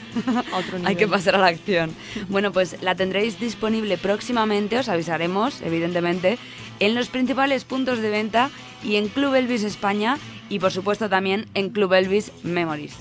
a 0.53 0.57
otro 0.59 0.77
Hay 0.77 0.81
nivel. 0.81 0.97
que 0.97 1.09
pasar 1.09 1.37
a 1.37 1.39
la 1.39 1.47
acción. 1.47 1.93
Bueno, 2.29 2.51
pues 2.53 2.77
la 2.83 2.95
tendréis 2.97 3.39
disponible 3.39 3.99
próximamente, 3.99 4.79
os 4.79 4.89
avisaremos, 4.89 5.63
evidentemente, 5.63 6.39
en 6.81 6.95
los 6.95 7.09
principales 7.09 7.65
puntos 7.65 8.01
de 8.01 8.11
venta 8.11 8.51
y 8.87 8.97
en 8.97 9.09
Club 9.09 9.35
Elvis 9.35 9.65
España 9.65 10.19
y 10.49 10.61
por 10.61 10.73
supuesto 10.73 11.09
también 11.09 11.47
en 11.55 11.71
Club 11.71 11.93
Elvis 11.93 12.33
Memories. 12.43 12.95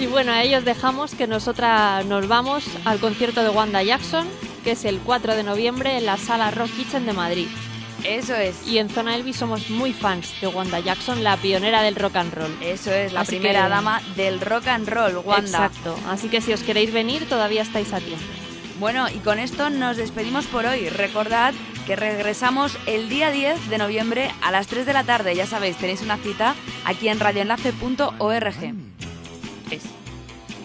Y 0.00 0.06
bueno, 0.06 0.32
ahí 0.32 0.54
os 0.54 0.64
dejamos 0.64 1.14
que 1.14 1.26
nosotras 1.26 2.06
nos 2.06 2.26
vamos 2.26 2.64
al 2.86 3.00
concierto 3.00 3.42
de 3.42 3.50
Wanda 3.50 3.82
Jackson, 3.82 4.26
que 4.64 4.70
es 4.70 4.86
el 4.86 4.98
4 4.98 5.34
de 5.34 5.42
noviembre 5.42 5.98
en 5.98 6.06
la 6.06 6.16
sala 6.16 6.50
Rock 6.50 6.70
Kitchen 6.74 7.04
de 7.04 7.12
Madrid. 7.12 7.48
Eso 8.04 8.34
es. 8.34 8.66
Y 8.66 8.78
en 8.78 8.88
Zona 8.88 9.14
Elvis 9.14 9.36
somos 9.36 9.68
muy 9.70 9.92
fans 9.92 10.32
de 10.40 10.46
Wanda 10.48 10.80
Jackson, 10.80 11.22
la 11.22 11.36
pionera 11.36 11.82
del 11.82 11.96
rock 11.96 12.16
and 12.16 12.32
roll. 12.34 12.56
Eso 12.62 12.92
es, 12.92 13.12
la 13.12 13.20
Así 13.20 13.36
primera 13.36 13.64
que- 13.64 13.68
dama 13.70 14.02
del 14.16 14.40
rock 14.40 14.68
and 14.68 14.88
roll, 14.88 15.16
Wanda. 15.24 15.66
Exacto. 15.66 15.96
Así 16.08 16.28
que 16.28 16.40
si 16.40 16.52
os 16.52 16.62
queréis 16.62 16.92
venir, 16.92 17.28
todavía 17.28 17.62
estáis 17.62 17.92
a 17.92 17.98
tiempo. 18.00 18.24
Bueno, 18.78 19.08
y 19.10 19.18
con 19.18 19.38
esto 19.38 19.68
nos 19.68 19.98
despedimos 19.98 20.46
por 20.46 20.64
hoy. 20.64 20.88
Recordad 20.88 21.52
que 21.86 21.96
regresamos 21.96 22.78
el 22.86 23.08
día 23.10 23.30
10 23.30 23.68
de 23.68 23.76
noviembre 23.78 24.30
a 24.40 24.50
las 24.50 24.66
3 24.68 24.86
de 24.86 24.94
la 24.94 25.04
tarde. 25.04 25.34
Ya 25.34 25.46
sabéis, 25.46 25.76
tenéis 25.76 26.00
una 26.00 26.16
cita 26.16 26.54
aquí 26.86 27.08
en 27.08 27.20
radioenlace.org. 27.20 28.74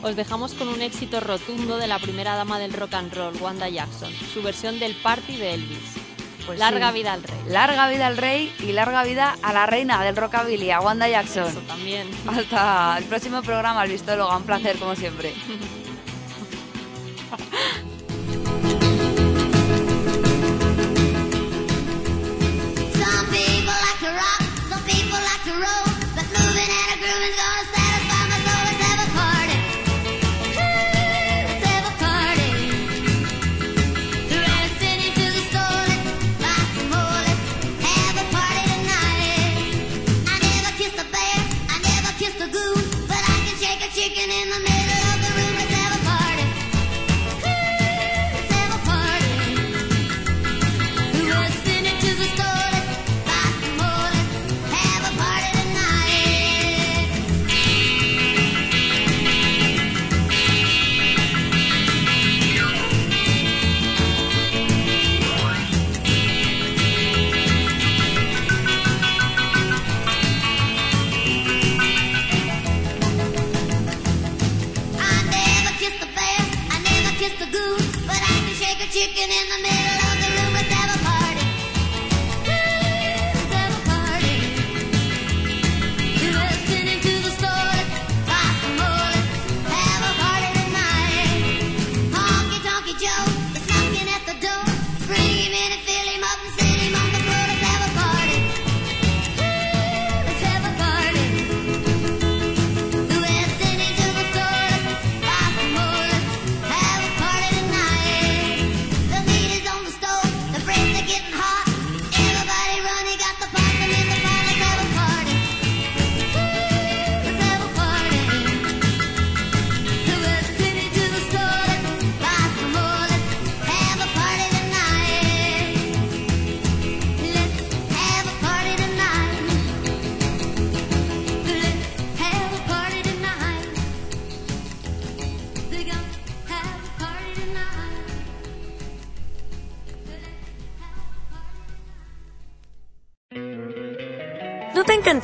Os 0.03 0.15
dejamos 0.15 0.53
con 0.53 0.67
un 0.67 0.81
éxito 0.81 1.19
rotundo 1.19 1.77
de 1.77 1.88
la 1.88 1.97
primera 1.99 2.36
dama 2.36 2.59
del 2.59 2.73
rock 2.73 2.93
and 2.93 3.13
roll, 3.13 3.36
Wanda 3.41 3.67
Jackson, 3.69 4.11
su 4.33 4.41
versión 4.43 4.77
del 4.79 4.95
Party 4.95 5.36
de 5.38 5.55
Elvis. 5.55 6.05
Pues 6.45 6.59
Larga 6.59 6.89
sí. 6.89 6.95
vida 6.99 7.13
al 7.13 7.23
rey. 7.23 7.37
Larga 7.47 7.87
vida 7.89 8.07
al 8.07 8.17
rey 8.17 8.55
y 8.59 8.71
larga 8.71 9.03
vida 9.03 9.35
a 9.41 9.51
la 9.53 9.65
reina 9.65 10.03
del 10.03 10.15
rockabilly, 10.15 10.69
a 10.71 10.79
Wanda 10.79 11.07
Jackson. 11.07 11.47
Eso 11.47 11.59
también. 11.61 12.09
Hasta 12.27 12.97
el 12.99 13.03
próximo 13.05 13.41
programa, 13.41 13.83
el 13.83 13.91
Vistóloga. 13.91 14.37
Un 14.37 14.43
placer, 14.43 14.77
como 14.77 14.95
siempre. 14.95 15.33
Some 21.95 23.27
people 23.31 23.75
like 23.85 23.99
to 24.03 24.11
rock, 24.11 24.41
some 24.69 24.83
people 24.83 25.19
like 25.29 25.43
to 25.49 25.53
roll, 25.55 25.87
but 26.15 26.27
moving 26.35 26.69
and 26.79 26.89
a 26.91 26.97
grooving's 26.99 27.37
gonna 27.39 27.65
satisfy 27.71 27.84